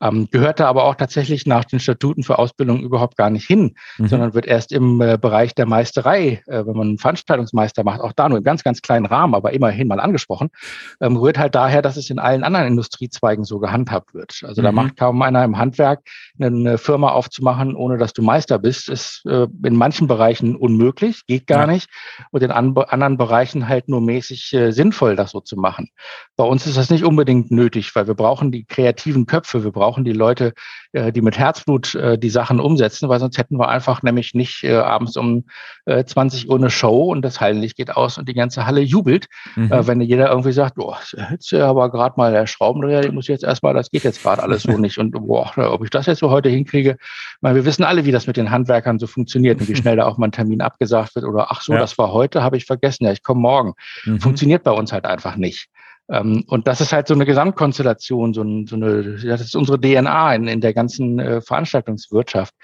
[0.00, 4.08] ähm, gehörte aber auch tatsächlich nach den Statuten für Ausbildung überhaupt gar nicht hin, mhm.
[4.08, 8.12] sondern wird erst im äh, Bereich der Meisterei, äh, wenn man einen Veranstaltungsmeister macht, auch
[8.12, 10.50] da nur im ganz, ganz kleinen Rahmen, aber immerhin mal angesprochen,
[11.00, 14.42] ähm, rührt halt daher, dass es in allen anderen Industriezweigen so gehandhabt wird.
[14.44, 14.64] Also mhm.
[14.64, 16.00] da macht kaum einer im Handwerk
[16.40, 21.46] eine Firma aufzumachen, ohne dass du Meister bist, ist äh, in manchen Bereichen unmöglich, geht
[21.46, 21.72] gar ja.
[21.72, 21.90] nicht
[22.30, 25.90] und in an anderen Bereichen halt nur mäßig äh, sinnvoll, das so zu machen.
[26.36, 29.89] Bei uns ist das nicht unbedingt nötig, weil wir brauchen die kreativen Köpfe, wir brauchen
[29.90, 30.52] brauchen die Leute,
[30.92, 34.62] äh, die mit Herzblut äh, die Sachen umsetzen, weil sonst hätten wir einfach nämlich nicht
[34.62, 35.44] äh, abends um
[35.86, 39.26] 20 Uhr eine Show und das Hallenlicht geht aus und die ganze Halle jubelt,
[39.56, 39.70] mhm.
[39.70, 40.98] wenn jeder irgendwie sagt, boah,
[41.30, 44.62] jetzt aber gerade mal der Schraubendreher, ich muss jetzt erstmal, das geht jetzt gerade alles
[44.62, 46.96] so nicht und boah, ob ich das jetzt so heute hinkriege,
[47.40, 50.06] weil wir wissen alle, wie das mit den Handwerkern so funktioniert und wie schnell da
[50.06, 51.80] auch mal ein Termin abgesagt wird oder ach so, ja.
[51.80, 53.72] das war heute, habe ich vergessen, ja, ich komme morgen.
[54.04, 54.20] Mhm.
[54.20, 55.68] Funktioniert bei uns halt einfach nicht.
[56.10, 59.80] Ähm, und das ist halt so eine Gesamtkonstellation, so, ein, so eine, das ist unsere
[59.80, 62.54] DNA in, in der ganzen äh, Veranstaltungswirtschaft.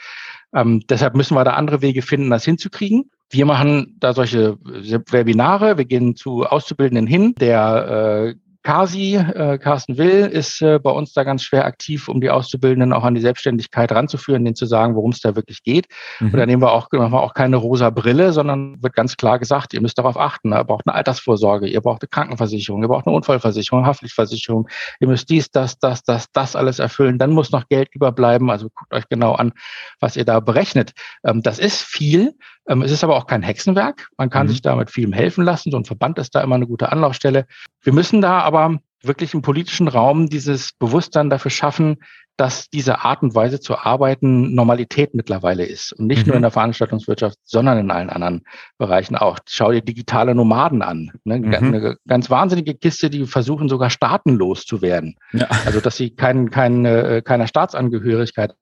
[0.53, 3.11] Ähm, deshalb müssen wir da andere Wege finden, das hinzukriegen.
[3.31, 9.97] Wir machen da solche Webinare, wir gehen zu Auszubildenden hin, der äh, Kasi, äh, Carsten
[9.97, 13.21] Will, ist äh, bei uns da ganz schwer aktiv, um die Auszubildenden auch an die
[13.21, 15.87] Selbstständigkeit ranzuführen, denen zu sagen, worum es da wirklich geht.
[16.19, 16.33] Mhm.
[16.33, 19.39] Und da nehmen wir auch, machen wir auch keine rosa Brille, sondern wird ganz klar
[19.39, 20.53] gesagt, ihr müsst darauf achten.
[20.53, 24.69] Ihr braucht eine Altersvorsorge, ihr braucht eine Krankenversicherung, ihr braucht eine Unfallversicherung, Haftpflichtversicherung.
[24.99, 27.21] Ihr müsst dies, das, das, das, das alles erfüllen.
[27.21, 28.51] Dann muss noch Geld überbleiben.
[28.51, 29.53] Also guckt euch genau an,
[30.01, 30.91] was ihr da berechnet.
[31.25, 32.35] Ähm, das ist viel.
[32.69, 34.09] Ähm, es ist aber auch kein Hexenwerk.
[34.17, 34.51] Man kann mhm.
[34.51, 35.71] sich da mit vielem helfen lassen.
[35.71, 37.47] So ein Verband ist da immer eine gute Anlaufstelle.
[37.83, 41.99] Wir müssen da aber wirklich im politischen Raum dieses Bewusstsein dafür schaffen,
[42.37, 45.93] dass diese Art und Weise zu arbeiten Normalität mittlerweile ist.
[45.93, 46.29] Und nicht mhm.
[46.29, 48.43] nur in der Veranstaltungswirtschaft, sondern in allen anderen
[48.77, 49.39] Bereichen auch.
[49.49, 51.13] Schau dir digitale Nomaden an.
[51.25, 51.39] Ne?
[51.39, 51.55] Mhm.
[51.55, 55.17] Eine ganz wahnsinnige Kiste, die versuchen sogar staatenlos zu werden.
[55.33, 55.47] Ja.
[55.65, 58.55] Also, dass sie kein, kein, äh, keiner Staatsangehörigkeit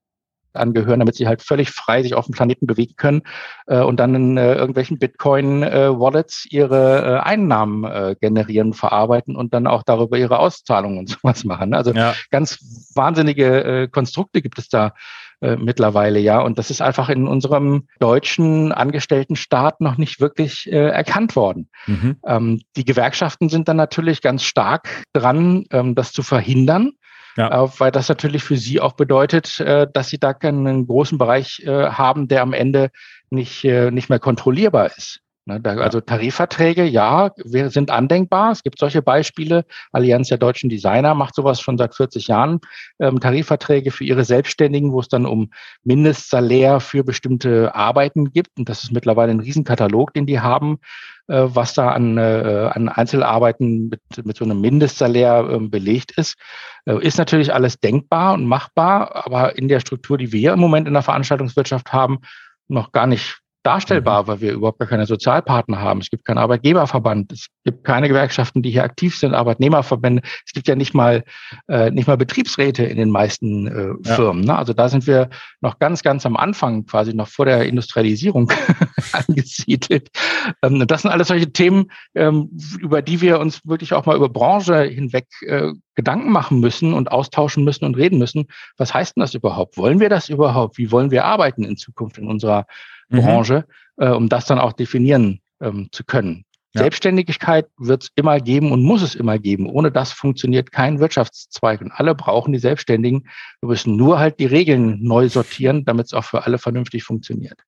[0.57, 3.23] angehören, damit sie halt völlig frei sich auf dem Planeten bewegen können
[3.67, 9.55] äh, und dann in äh, irgendwelchen Bitcoin-Wallets äh, ihre äh, Einnahmen äh, generieren, verarbeiten und
[9.55, 11.75] dann auch darüber ihre Auszahlungen und sowas machen.
[11.75, 12.15] Also ja.
[12.31, 14.93] ganz wahnsinnige äh, Konstrukte gibt es da
[15.41, 16.41] äh, mittlerweile, ja.
[16.41, 21.69] Und das ist einfach in unserem deutschen Angestelltenstaat noch nicht wirklich äh, erkannt worden.
[21.87, 22.17] Mhm.
[22.25, 26.93] Ähm, die Gewerkschaften sind dann natürlich ganz stark dran, ähm, das zu verhindern
[27.37, 27.65] ja.
[27.65, 31.63] äh, weil das natürlich für sie auch bedeutet, äh, dass sie da keinen großen Bereich
[31.65, 32.91] äh, haben, der am Ende
[33.31, 35.24] nicht, nicht mehr kontrollierbar ist.
[35.47, 38.53] Ne, also Tarifverträge, ja, wir sind andenkbar.
[38.53, 39.67] Es gibt solche Beispiele.
[39.93, 42.61] Allianz der deutschen Designer macht sowas schon seit 40 Jahren.
[42.99, 45.51] Ähm, Tarifverträge für ihre Selbstständigen, wo es dann um
[45.83, 48.57] Mindestsalär für bestimmte Arbeiten gibt.
[48.57, 50.79] Und das ist mittlerweile ein Riesenkatalog, den die haben.
[51.27, 56.37] Äh, was da an, äh, an Einzelarbeiten mit, mit so einem Mindestsalär ähm, belegt ist,
[56.87, 60.89] äh, ist natürlich alles denkbar und machbar, aber in der Struktur, die wir im Moment
[60.89, 62.21] in der Veranstaltungswirtschaft haben,
[62.69, 64.27] noch gar nicht darstellbar, mhm.
[64.29, 66.01] weil wir überhaupt gar keine Sozialpartner haben.
[66.01, 70.23] Es gibt keinen Arbeitgeberverband, es gibt keine Gewerkschaften, die hier aktiv sind, Arbeitnehmerverbände.
[70.47, 71.25] Es gibt ja nicht mal
[71.69, 74.15] äh, nicht mal Betriebsräte in den meisten äh, ja.
[74.15, 74.45] Firmen.
[74.45, 74.57] Ne?
[74.57, 78.53] Also da sind wir noch ganz, ganz am Anfang, quasi noch vor der Industrialisierung
[79.13, 80.11] angesiedelt.
[80.63, 84.17] Ähm, und das sind alles solche Themen, ähm, über die wir uns wirklich auch mal
[84.17, 88.47] über Branche hinweg äh, Gedanken machen müssen und austauschen müssen und reden müssen.
[88.77, 89.77] Was heißt denn das überhaupt?
[89.77, 90.77] Wollen wir das überhaupt?
[90.77, 92.67] Wie wollen wir arbeiten in Zukunft in unserer
[93.09, 93.21] mhm.
[93.21, 96.45] Branche, äh, um das dann auch definieren ähm, zu können?
[96.75, 96.83] Ja.
[96.83, 99.69] Selbstständigkeit wird es immer geben und muss es immer geben.
[99.69, 101.81] Ohne das funktioniert kein Wirtschaftszweig.
[101.81, 103.29] Und alle brauchen die Selbstständigen.
[103.61, 107.61] Wir müssen nur halt die Regeln neu sortieren, damit es auch für alle vernünftig funktioniert.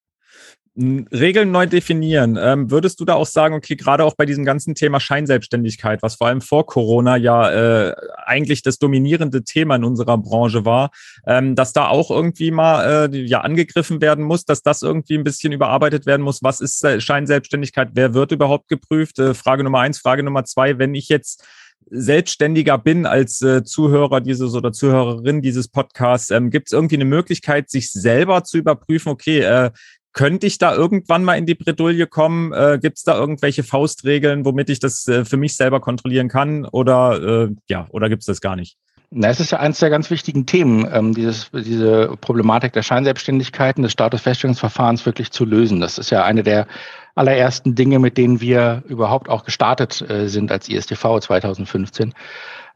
[0.78, 2.38] Regeln neu definieren.
[2.38, 6.16] Ähm, würdest du da auch sagen, okay, gerade auch bei diesem ganzen Thema Scheinselbstständigkeit, was
[6.16, 7.50] vor allem vor Corona ja
[7.88, 7.94] äh,
[8.26, 10.90] eigentlich das dominierende Thema in unserer Branche war,
[11.26, 15.24] ähm, dass da auch irgendwie mal äh, ja angegriffen werden muss, dass das irgendwie ein
[15.24, 16.42] bisschen überarbeitet werden muss.
[16.42, 17.90] Was ist äh, Scheinselbstständigkeit?
[17.94, 19.18] Wer wird überhaupt geprüft?
[19.18, 19.98] Äh, Frage Nummer eins.
[19.98, 21.42] Frage Nummer zwei, wenn ich jetzt
[21.88, 27.04] Selbstständiger bin als äh, Zuhörer dieses oder Zuhörerin dieses Podcasts, ähm, gibt es irgendwie eine
[27.04, 29.70] Möglichkeit, sich selber zu überprüfen, okay, äh,
[30.16, 32.52] könnte ich da irgendwann mal in die Bredouille kommen?
[32.52, 36.64] Äh, Gibt es da irgendwelche Faustregeln, womit ich das äh, für mich selber kontrollieren kann?
[36.64, 38.78] Oder äh, ja, oder gibt es das gar nicht?
[39.10, 43.82] Na, es ist ja eines der ganz wichtigen Themen, ähm, dieses, diese Problematik der Scheinselbstständigkeiten,
[43.82, 45.80] des Statusfeststellungsverfahrens wirklich zu lösen.
[45.80, 46.66] Das ist ja eine der
[47.14, 52.14] allerersten Dinge, mit denen wir überhaupt auch gestartet äh, sind als ISTV 2015.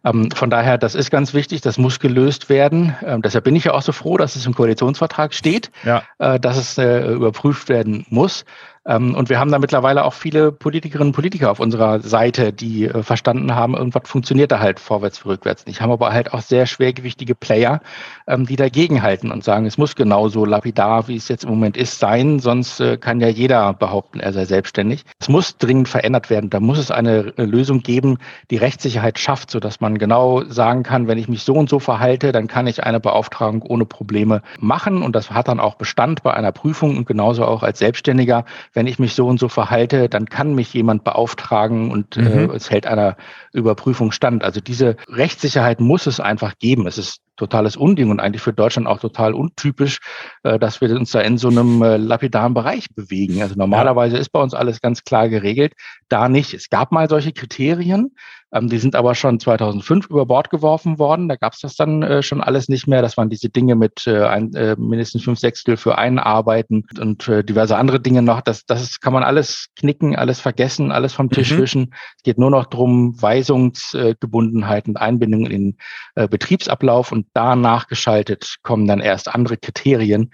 [0.04, 2.96] Ähm, von daher, das ist ganz wichtig, das muss gelöst werden.
[3.04, 6.02] Ähm, deshalb bin ich ja auch so froh, dass es im Koalitionsvertrag steht, ja.
[6.18, 8.44] äh, dass es äh, überprüft werden muss.
[8.86, 12.86] Ähm, und wir haben da mittlerweile auch viele Politikerinnen und Politiker auf unserer Seite, die
[12.86, 15.82] äh, verstanden haben, irgendwas funktioniert da halt vorwärts, rückwärts nicht.
[15.82, 17.82] Haben aber halt auch sehr schwergewichtige Player,
[18.26, 21.98] ähm, die dagegenhalten und sagen, es muss genauso lapidar, wie es jetzt im Moment ist,
[21.98, 25.04] sein, sonst äh, kann ja jeder behaupten, er sei selbstständig.
[25.20, 26.48] Es muss dringend verändert werden.
[26.48, 28.16] Da muss es eine äh, Lösung geben,
[28.50, 32.32] die Rechtssicherheit schafft, sodass man genau sagen kann, wenn ich mich so und so verhalte,
[32.32, 35.02] dann kann ich eine Beauftragung ohne Probleme machen.
[35.02, 38.86] Und das hat dann auch Bestand bei einer Prüfung und genauso auch als Selbstständiger wenn
[38.86, 42.50] ich mich so und so verhalte, dann kann mich jemand beauftragen und äh, mhm.
[42.50, 43.16] äh, es hält einer
[43.52, 44.44] Überprüfung stand.
[44.44, 46.86] Also diese Rechtssicherheit muss es einfach geben.
[46.86, 49.98] Es ist totales Unding und eigentlich für Deutschland auch total untypisch,
[50.42, 53.42] äh, dass wir uns da in so einem äh, lapidaren Bereich bewegen.
[53.42, 55.72] Also normalerweise ist bei uns alles ganz klar geregelt.
[56.08, 56.52] Da nicht.
[56.52, 58.14] Es gab mal solche Kriterien,
[58.52, 61.28] ähm, die sind aber schon 2005 über Bord geworfen worden.
[61.28, 63.00] Da gab es das dann äh, schon alles nicht mehr.
[63.00, 68.00] Das waren diese Dinge mit ein, mindestens fünf Sechstel für einen Arbeiten und diverse andere
[68.00, 68.40] Dinge noch.
[68.40, 71.58] Das, das kann man alles knicken, alles vergessen, alles vom Tisch mhm.
[71.58, 71.94] wischen.
[72.16, 75.76] Es geht nur noch drum Weisungsgebundenheit und Einbindung in
[76.14, 80.30] den Betriebsablauf und danach geschaltet kommen dann erst andere Kriterien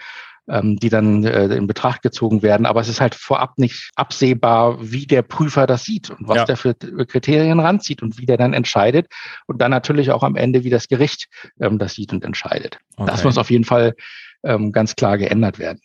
[0.48, 2.66] ähm, die dann äh, in Betracht gezogen werden.
[2.66, 6.44] Aber es ist halt vorab nicht absehbar, wie der Prüfer das sieht und was ja.
[6.44, 9.08] der für Kriterien ranzieht und wie der dann entscheidet.
[9.46, 11.26] Und dann natürlich auch am Ende, wie das Gericht
[11.60, 12.78] ähm, das sieht und entscheidet.
[12.96, 13.10] Okay.
[13.10, 13.94] Das muss auf jeden Fall
[14.44, 15.80] ähm, ganz klar geändert werden.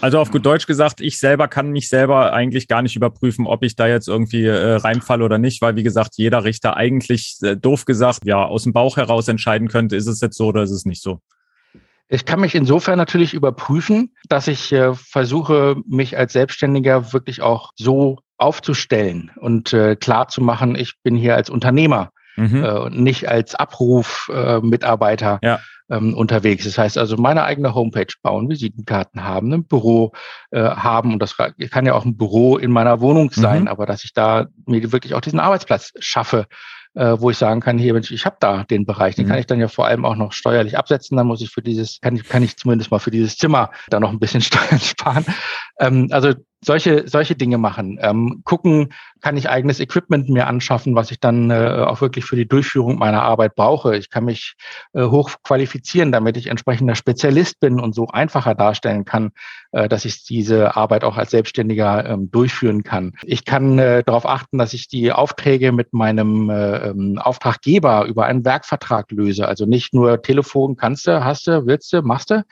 [0.00, 3.62] Also auf gut Deutsch gesagt, ich selber kann mich selber eigentlich gar nicht überprüfen, ob
[3.62, 7.56] ich da jetzt irgendwie äh, reinfalle oder nicht, weil wie gesagt, jeder Richter eigentlich äh,
[7.56, 10.70] doof gesagt, ja, aus dem Bauch heraus entscheiden könnte, ist es jetzt so oder ist
[10.70, 11.20] es nicht so.
[12.08, 17.72] Ich kann mich insofern natürlich überprüfen, dass ich äh, versuche, mich als Selbstständiger wirklich auch
[17.74, 22.62] so aufzustellen und äh, klar zu machen, ich bin hier als Unternehmer mhm.
[22.62, 25.60] äh, und nicht als Abrufmitarbeiter äh, ja.
[25.90, 26.64] Ähm, unterwegs.
[26.64, 30.12] Das heißt also, meine eigene Homepage bauen, Visitenkarten haben, ein Büro
[30.50, 33.68] äh, haben und das kann ja auch ein Büro in meiner Wohnung sein, mhm.
[33.68, 36.46] aber dass ich da mir wirklich auch diesen Arbeitsplatz schaffe
[36.96, 39.28] äh, wo ich sagen kann, hier, Mensch, ich habe da den Bereich, den mhm.
[39.28, 41.16] kann ich dann ja vor allem auch noch steuerlich absetzen.
[41.16, 44.00] Dann muss ich für dieses, kann ich, kann ich zumindest mal für dieses Zimmer da
[44.00, 45.26] noch ein bisschen Steuern sparen.
[45.78, 46.32] Ähm, also
[46.64, 47.98] solche, solche Dinge machen.
[48.00, 52.36] Ähm, gucken, kann ich eigenes Equipment mir anschaffen, was ich dann äh, auch wirklich für
[52.36, 53.96] die Durchführung meiner Arbeit brauche.
[53.96, 54.54] Ich kann mich
[54.92, 59.32] äh, hochqualifizieren, damit ich entsprechender Spezialist bin und so einfacher darstellen kann,
[59.72, 63.12] äh, dass ich diese Arbeit auch als Selbstständiger ähm, durchführen kann.
[63.22, 68.26] Ich kann äh, darauf achten, dass ich die Aufträge mit meinem äh, ähm, Auftraggeber über
[68.26, 69.48] einen Werkvertrag löse.
[69.48, 72.44] Also nicht nur Telefon kannst du, hast du, willst du, machst du,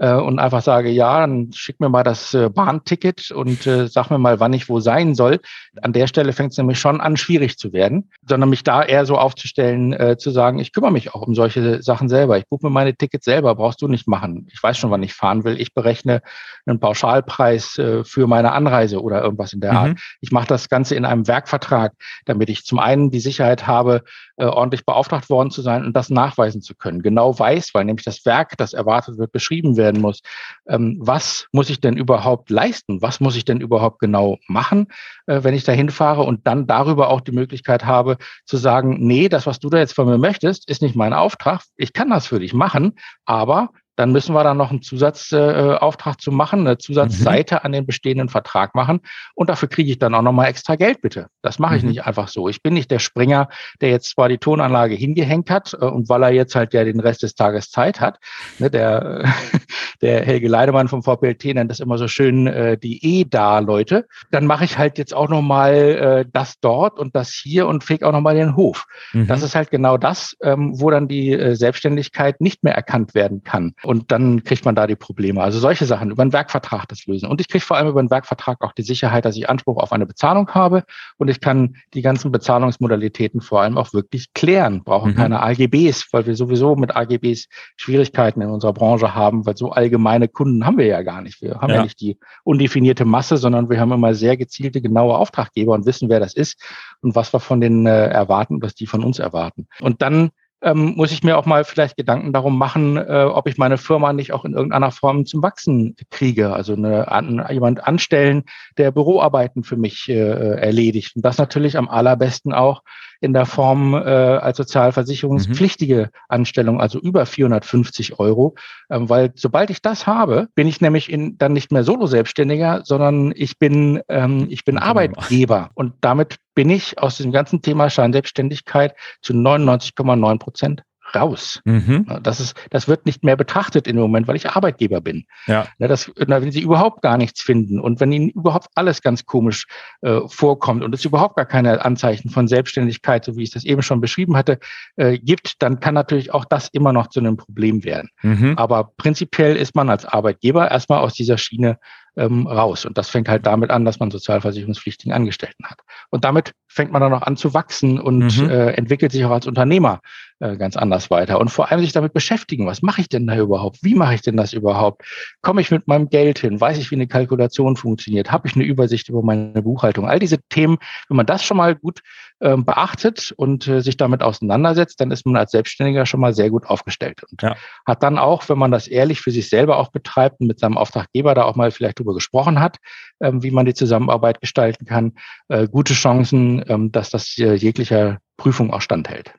[0.00, 4.10] äh, und einfach sage, ja, dann schick mir mal das äh, Bahnticket und äh, sag
[4.10, 5.40] mir mal, wann ich wo sein soll.
[5.82, 9.04] An der Stelle fängt es nämlich schon an, schwierig zu werden, sondern mich da eher
[9.04, 12.38] so aufzustellen, äh, zu sagen, ich kümmere mich auch um solche Sachen selber.
[12.38, 14.48] Ich buche mir meine Tickets selber, brauchst du nicht machen.
[14.50, 15.60] Ich weiß schon, wann ich fahren will.
[15.60, 16.22] Ich berechne
[16.64, 19.78] einen Pauschalpreis äh, für meine Anreise oder irgendwas in der mhm.
[19.78, 20.00] Art.
[20.22, 21.92] Ich mache das Ganze in einem Werkvertrag,
[22.24, 24.02] damit ich zum einen die Sicherheit habe,
[24.38, 27.02] äh, ordentlich beauftragt worden zu sein und das nachweisen zu können.
[27.02, 30.20] Genau weiß, weil nämlich das Werk, das erwartet wird, beschrieben wird werden muss.
[30.68, 33.02] Ähm, was muss ich denn überhaupt leisten?
[33.02, 34.86] Was muss ich denn überhaupt genau machen,
[35.26, 38.16] äh, wenn ich da hinfahre und dann darüber auch die Möglichkeit habe
[38.46, 41.62] zu sagen, nee, das, was du da jetzt von mir möchtest, ist nicht mein Auftrag.
[41.76, 46.18] Ich kann das für dich machen, aber dann müssen wir da noch einen Zusatzauftrag äh,
[46.18, 47.60] zu machen, eine Zusatzseite mhm.
[47.64, 49.00] an den bestehenden Vertrag machen.
[49.34, 51.26] Und dafür kriege ich dann auch nochmal extra Geld, bitte.
[51.42, 51.90] Das mache ich mhm.
[51.90, 52.48] nicht einfach so.
[52.48, 53.48] Ich bin nicht der Springer,
[53.80, 57.00] der jetzt zwar die Tonanlage hingehängt hat äh, und weil er jetzt halt ja den
[57.00, 58.18] Rest des Tages Zeit hat.
[58.58, 59.24] Ne, der,
[60.02, 64.06] der Helge Leidemann vom VPLT nennt das immer so schön äh, die E-Da-Leute.
[64.30, 68.02] Dann mache ich halt jetzt auch nochmal äh, das dort und das hier und feg
[68.02, 68.86] auch nochmal den Hof.
[69.12, 69.26] Mhm.
[69.26, 73.42] Das ist halt genau das, ähm, wo dann die äh, Selbstständigkeit nicht mehr erkannt werden
[73.42, 75.42] kann und dann kriegt man da die Probleme.
[75.42, 77.28] Also solche Sachen über einen Werkvertrag das lösen.
[77.28, 79.92] Und ich kriege vor allem über einen Werkvertrag auch die Sicherheit, dass ich Anspruch auf
[79.92, 80.84] eine Bezahlung habe
[81.18, 84.84] und ich kann die ganzen Bezahlungsmodalitäten vor allem auch wirklich klären.
[84.84, 85.16] Brauchen mhm.
[85.16, 90.28] keine AGBs, weil wir sowieso mit AGBs Schwierigkeiten in unserer Branche haben, weil so allgemeine
[90.28, 91.40] Kunden haben wir ja gar nicht.
[91.40, 95.16] Wir haben ja, ja nicht die undefinierte Masse, sondern wir haben immer sehr gezielte, genaue
[95.16, 96.62] Auftraggeber und wissen, wer das ist
[97.00, 99.66] und was wir von denen äh, erwarten, was die von uns erwarten.
[99.80, 100.30] Und dann
[100.62, 104.12] ähm, muss ich mir auch mal vielleicht Gedanken darum machen, äh, ob ich meine Firma
[104.12, 106.52] nicht auch in irgendeiner Form zum Wachsen kriege.
[106.52, 108.44] Also eine, an, jemand anstellen,
[108.76, 111.16] der Büroarbeiten für mich äh, erledigt.
[111.16, 112.82] Und das natürlich am allerbesten auch
[113.20, 116.18] in der Form äh, als sozialversicherungspflichtige mhm.
[116.28, 118.54] Anstellung, also über 450 Euro.
[118.90, 123.32] Ähm, weil sobald ich das habe, bin ich nämlich in, dann nicht mehr Solo-Selbstständiger, sondern
[123.36, 125.70] ich bin, ähm, ich bin Arbeitgeber.
[125.74, 130.82] Und damit bin ich aus diesem ganzen Thema Scheinselbstständigkeit zu 99,9 Prozent
[131.14, 131.60] raus.
[131.64, 132.06] Mhm.
[132.22, 135.24] Das ist, das wird nicht mehr betrachtet in dem Moment, weil ich Arbeitgeber bin.
[135.46, 135.66] Ja.
[135.78, 139.66] Das, wenn sie überhaupt gar nichts finden und wenn ihnen überhaupt alles ganz komisch
[140.02, 143.82] äh, vorkommt und es überhaupt gar keine Anzeichen von Selbstständigkeit, so wie ich das eben
[143.82, 144.58] schon beschrieben hatte,
[144.96, 148.10] äh, gibt, dann kann natürlich auch das immer noch zu einem Problem werden.
[148.22, 148.54] Mhm.
[148.56, 151.78] Aber prinzipiell ist man als Arbeitgeber erstmal aus dieser Schiene
[152.16, 152.84] ähm, raus.
[152.84, 155.80] Und das fängt halt damit an, dass man sozialversicherungspflichtigen Angestellten hat.
[156.10, 158.48] Und damit fängt man dann auch an zu wachsen und mhm.
[158.48, 160.00] äh, entwickelt sich auch als Unternehmer
[160.38, 161.40] äh, ganz anders weiter.
[161.40, 163.78] Und vor allem sich damit beschäftigen, was mache ich denn da überhaupt?
[163.82, 165.02] Wie mache ich denn das überhaupt?
[165.42, 166.60] Komme ich mit meinem Geld hin?
[166.60, 168.30] Weiß ich, wie eine Kalkulation funktioniert?
[168.30, 170.08] Habe ich eine Übersicht über meine Buchhaltung?
[170.08, 172.02] All diese Themen, wenn man das schon mal gut
[172.38, 176.48] äh, beachtet und äh, sich damit auseinandersetzt, dann ist man als Selbstständiger schon mal sehr
[176.48, 177.54] gut aufgestellt und ja.
[177.86, 180.78] hat dann auch, wenn man das ehrlich für sich selber auch betreibt und mit seinem
[180.78, 182.78] Auftraggeber da auch mal vielleicht drüber gesprochen hat,
[183.20, 185.12] ähm, wie man die Zusammenarbeit gestalten kann,
[185.48, 189.34] äh, gute Chancen, ähm, dass das jeglicher Prüfung auch standhält.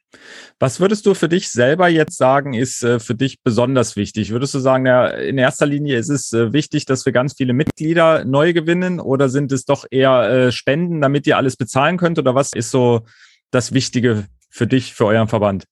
[0.60, 4.30] Was würdest du für dich selber jetzt sagen, ist äh, für dich besonders wichtig?
[4.30, 7.54] Würdest du sagen, ja, in erster Linie ist es äh, wichtig, dass wir ganz viele
[7.54, 12.20] Mitglieder neu gewinnen oder sind es doch eher äh, Spenden, damit ihr alles bezahlen könnt?
[12.20, 13.02] Oder was ist so
[13.50, 15.66] das Wichtige für dich, für euren Verband?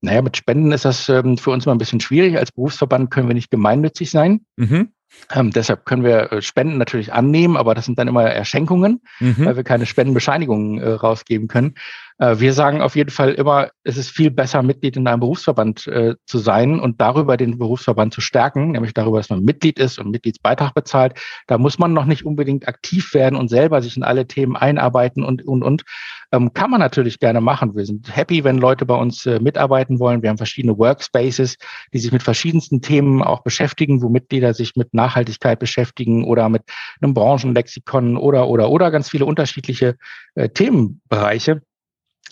[0.00, 2.38] Naja, mit Spenden ist das ähm, für uns mal ein bisschen schwierig.
[2.38, 4.40] Als Berufsverband können wir nicht gemeinnützig sein.
[4.56, 4.92] Mhm.
[5.34, 9.44] Ähm, deshalb können wir äh, Spenden natürlich annehmen, aber das sind dann immer Erschenkungen, mhm.
[9.44, 11.74] weil wir keine Spendenbescheinigungen äh, rausgeben können.
[12.18, 15.86] Äh, wir sagen auf jeden Fall immer, es ist viel besser, Mitglied in einem Berufsverband
[15.86, 19.98] äh, zu sein und darüber den Berufsverband zu stärken, nämlich darüber, dass man Mitglied ist
[19.98, 21.18] und Mitgliedsbeitrag bezahlt.
[21.46, 25.24] Da muss man noch nicht unbedingt aktiv werden und selber sich in alle Themen einarbeiten
[25.24, 25.82] und, und, und.
[26.30, 27.74] Ähm, kann man natürlich gerne machen.
[27.74, 30.22] Wir sind happy, wenn Leute bei uns äh, mitarbeiten wollen.
[30.22, 31.56] Wir haben verschiedene Workspaces,
[31.94, 36.62] die sich mit verschiedensten Themen auch beschäftigen, wo Mitglieder sich mit Nachhaltigkeit beschäftigen oder mit
[37.00, 39.96] einem Branchenlexikon oder, oder, oder ganz viele unterschiedliche
[40.34, 41.62] äh, Themenbereiche.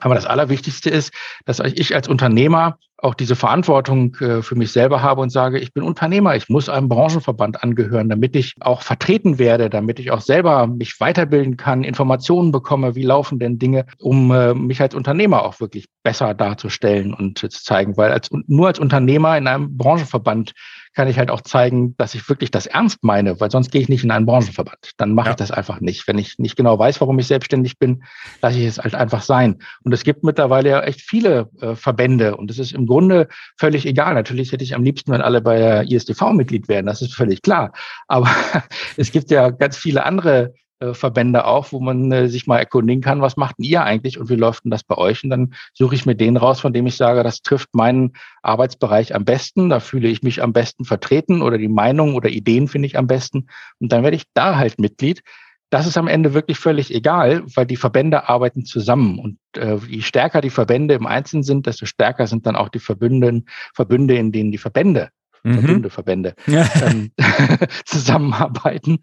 [0.01, 1.13] Aber das Allerwichtigste ist,
[1.45, 5.73] dass ich als Unternehmer auch diese Verantwortung äh, für mich selber habe und sage, ich
[5.75, 10.23] bin Unternehmer, ich muss einem Branchenverband angehören, damit ich auch vertreten werde, damit ich auch
[10.23, 15.45] selber mich weiterbilden kann, Informationen bekomme, wie laufen denn Dinge, um äh, mich als Unternehmer
[15.45, 17.97] auch wirklich besser darzustellen und zu zeigen.
[17.97, 20.53] Weil als, nur als Unternehmer in einem Branchenverband
[20.97, 23.91] kann ich halt auch zeigen, dass ich wirklich das ernst meine, weil sonst gehe ich
[23.91, 24.93] nicht in einen Branchenverband.
[24.97, 25.31] Dann mache ja.
[25.33, 26.09] ich das einfach nicht.
[26.09, 28.03] Wenn ich nicht genau weiß, warum ich selbstständig bin,
[28.41, 29.59] lasse ich es halt einfach sein.
[29.85, 33.29] Und es gibt mittlerweile ja echt viele äh, Verbände und es ist im Grunde
[33.59, 34.15] völlig egal.
[34.15, 37.43] Natürlich hätte ich am liebsten, wenn alle bei der ISDV Mitglied wären, das ist völlig
[37.43, 37.73] klar.
[38.09, 38.31] Aber
[38.97, 43.03] es gibt ja ganz viele andere äh, Verbände auch, wo man äh, sich mal erkundigen
[43.03, 45.25] kann, was macht denn ihr eigentlich und wie läuft denn das bei euch?
[45.25, 48.13] Und dann suche ich mir den raus, von dem ich sage, das trifft meinen
[48.43, 52.69] Arbeitsbereich am besten, da fühle ich mich am besten vertreten oder die Meinung oder Ideen
[52.69, 53.47] finde ich am besten.
[53.81, 55.23] Und dann werde ich da halt Mitglied.
[55.71, 59.19] Das ist am Ende wirklich völlig egal, weil die Verbände arbeiten zusammen.
[59.19, 62.79] Und äh, je stärker die Verbände im Einzelnen sind, desto stärker sind dann auch die
[62.79, 65.11] Verbünden, Verbünde, in denen die Verbände
[65.43, 65.55] mhm.
[65.55, 67.13] Verbünde, Verbände ähm,
[67.85, 68.99] zusammenarbeiten.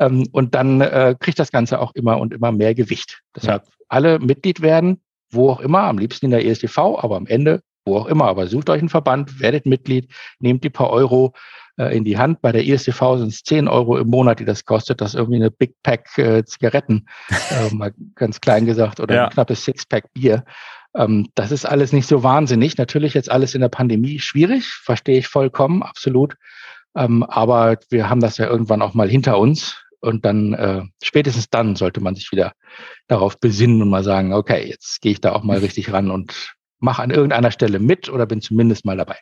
[0.00, 3.22] Ähm, und dann äh, kriegt das Ganze auch immer und immer mehr Gewicht.
[3.36, 7.62] Deshalb alle Mitglied werden, wo auch immer, am liebsten in der ESTV, aber am Ende
[7.84, 8.26] wo auch immer.
[8.26, 11.34] Aber sucht euch einen Verband, werdet Mitglied, nehmt die paar Euro
[11.76, 12.40] äh, in die Hand.
[12.40, 15.00] Bei der ISTV sind es 10 Euro im Monat, die das kostet.
[15.00, 19.24] Das ist irgendwie eine Big Pack äh, Zigaretten, äh, mal ganz klein gesagt, oder ja.
[19.24, 20.44] ein knappes Sixpack Bier.
[20.96, 22.76] Ähm, das ist alles nicht so wahnsinnig.
[22.78, 26.36] Natürlich jetzt alles in der Pandemie schwierig, verstehe ich vollkommen, absolut.
[26.96, 29.80] Ähm, aber wir haben das ja irgendwann auch mal hinter uns.
[30.00, 32.52] Und dann, äh, spätestens dann sollte man sich wieder
[33.08, 36.54] darauf besinnen und mal sagen, okay, jetzt gehe ich da auch mal richtig ran und
[36.78, 39.16] mache an irgendeiner Stelle mit oder bin zumindest mal dabei.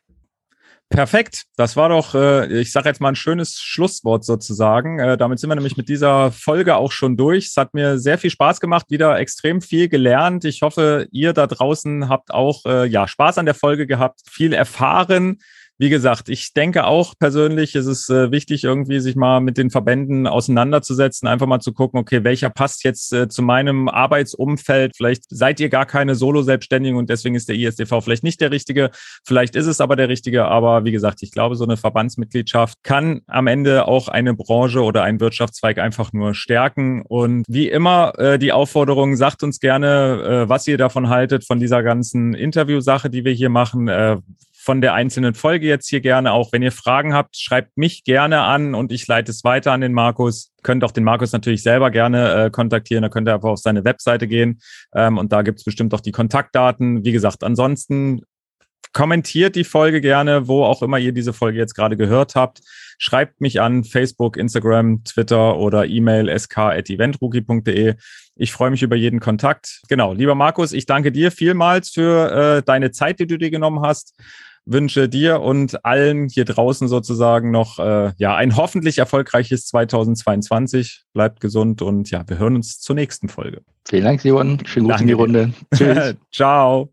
[0.92, 1.44] Perfekt.
[1.56, 4.98] Das war doch, äh, ich sage jetzt mal ein schönes Schlusswort sozusagen.
[4.98, 7.46] Äh, damit sind wir nämlich mit dieser Folge auch schon durch.
[7.46, 10.44] Es hat mir sehr viel Spaß gemacht, wieder extrem viel gelernt.
[10.44, 14.52] Ich hoffe, ihr da draußen habt auch äh, ja Spaß an der Folge gehabt, viel
[14.52, 15.38] erfahren
[15.82, 19.68] wie gesagt, ich denke auch persönlich ist es äh, wichtig, irgendwie sich mal mit den
[19.68, 24.92] Verbänden auseinanderzusetzen, einfach mal zu gucken, okay, welcher passt jetzt äh, zu meinem Arbeitsumfeld?
[24.96, 28.90] Vielleicht seid ihr gar keine Solo-Selbstständigen und deswegen ist der ISDV vielleicht nicht der richtige.
[29.26, 30.44] Vielleicht ist es aber der richtige.
[30.44, 35.02] Aber wie gesagt, ich glaube, so eine Verbandsmitgliedschaft kann am Ende auch eine Branche oder
[35.02, 37.02] einen Wirtschaftszweig einfach nur stärken.
[37.02, 41.82] Und wie immer äh, die Aufforderung, sagt uns gerne, was ihr davon haltet, von dieser
[41.82, 43.88] ganzen Interviewsache, die wir hier machen.
[44.64, 46.52] Von der einzelnen Folge jetzt hier gerne auch.
[46.52, 49.92] Wenn ihr Fragen habt, schreibt mich gerne an und ich leite es weiter an den
[49.92, 50.52] Markus.
[50.62, 53.02] Könnt auch den Markus natürlich selber gerne äh, kontaktieren.
[53.02, 54.60] Da könnt ihr einfach auf seine Webseite gehen
[54.94, 57.04] ähm, und da gibt es bestimmt auch die Kontaktdaten.
[57.04, 58.22] Wie gesagt, ansonsten
[58.92, 62.60] kommentiert die Folge gerne, wo auch immer ihr diese Folge jetzt gerade gehört habt.
[62.98, 67.94] Schreibt mich an Facebook, Instagram, Twitter oder E-Mail sk.eventrookie.de.
[68.36, 69.80] Ich freue mich über jeden Kontakt.
[69.88, 73.80] Genau, lieber Markus, ich danke dir vielmals für äh, deine Zeit, die du dir genommen
[73.84, 74.14] hast
[74.64, 81.04] wünsche dir und allen hier draußen sozusagen noch äh, ja ein hoffentlich erfolgreiches 2022.
[81.12, 83.62] Bleibt gesund und ja, wir hören uns zur nächsten Folge.
[83.88, 84.58] Vielen Dank, Simon.
[84.64, 85.52] Schönen Gruß in die Runde.
[85.74, 86.16] Tschüss.
[86.32, 86.91] Ciao.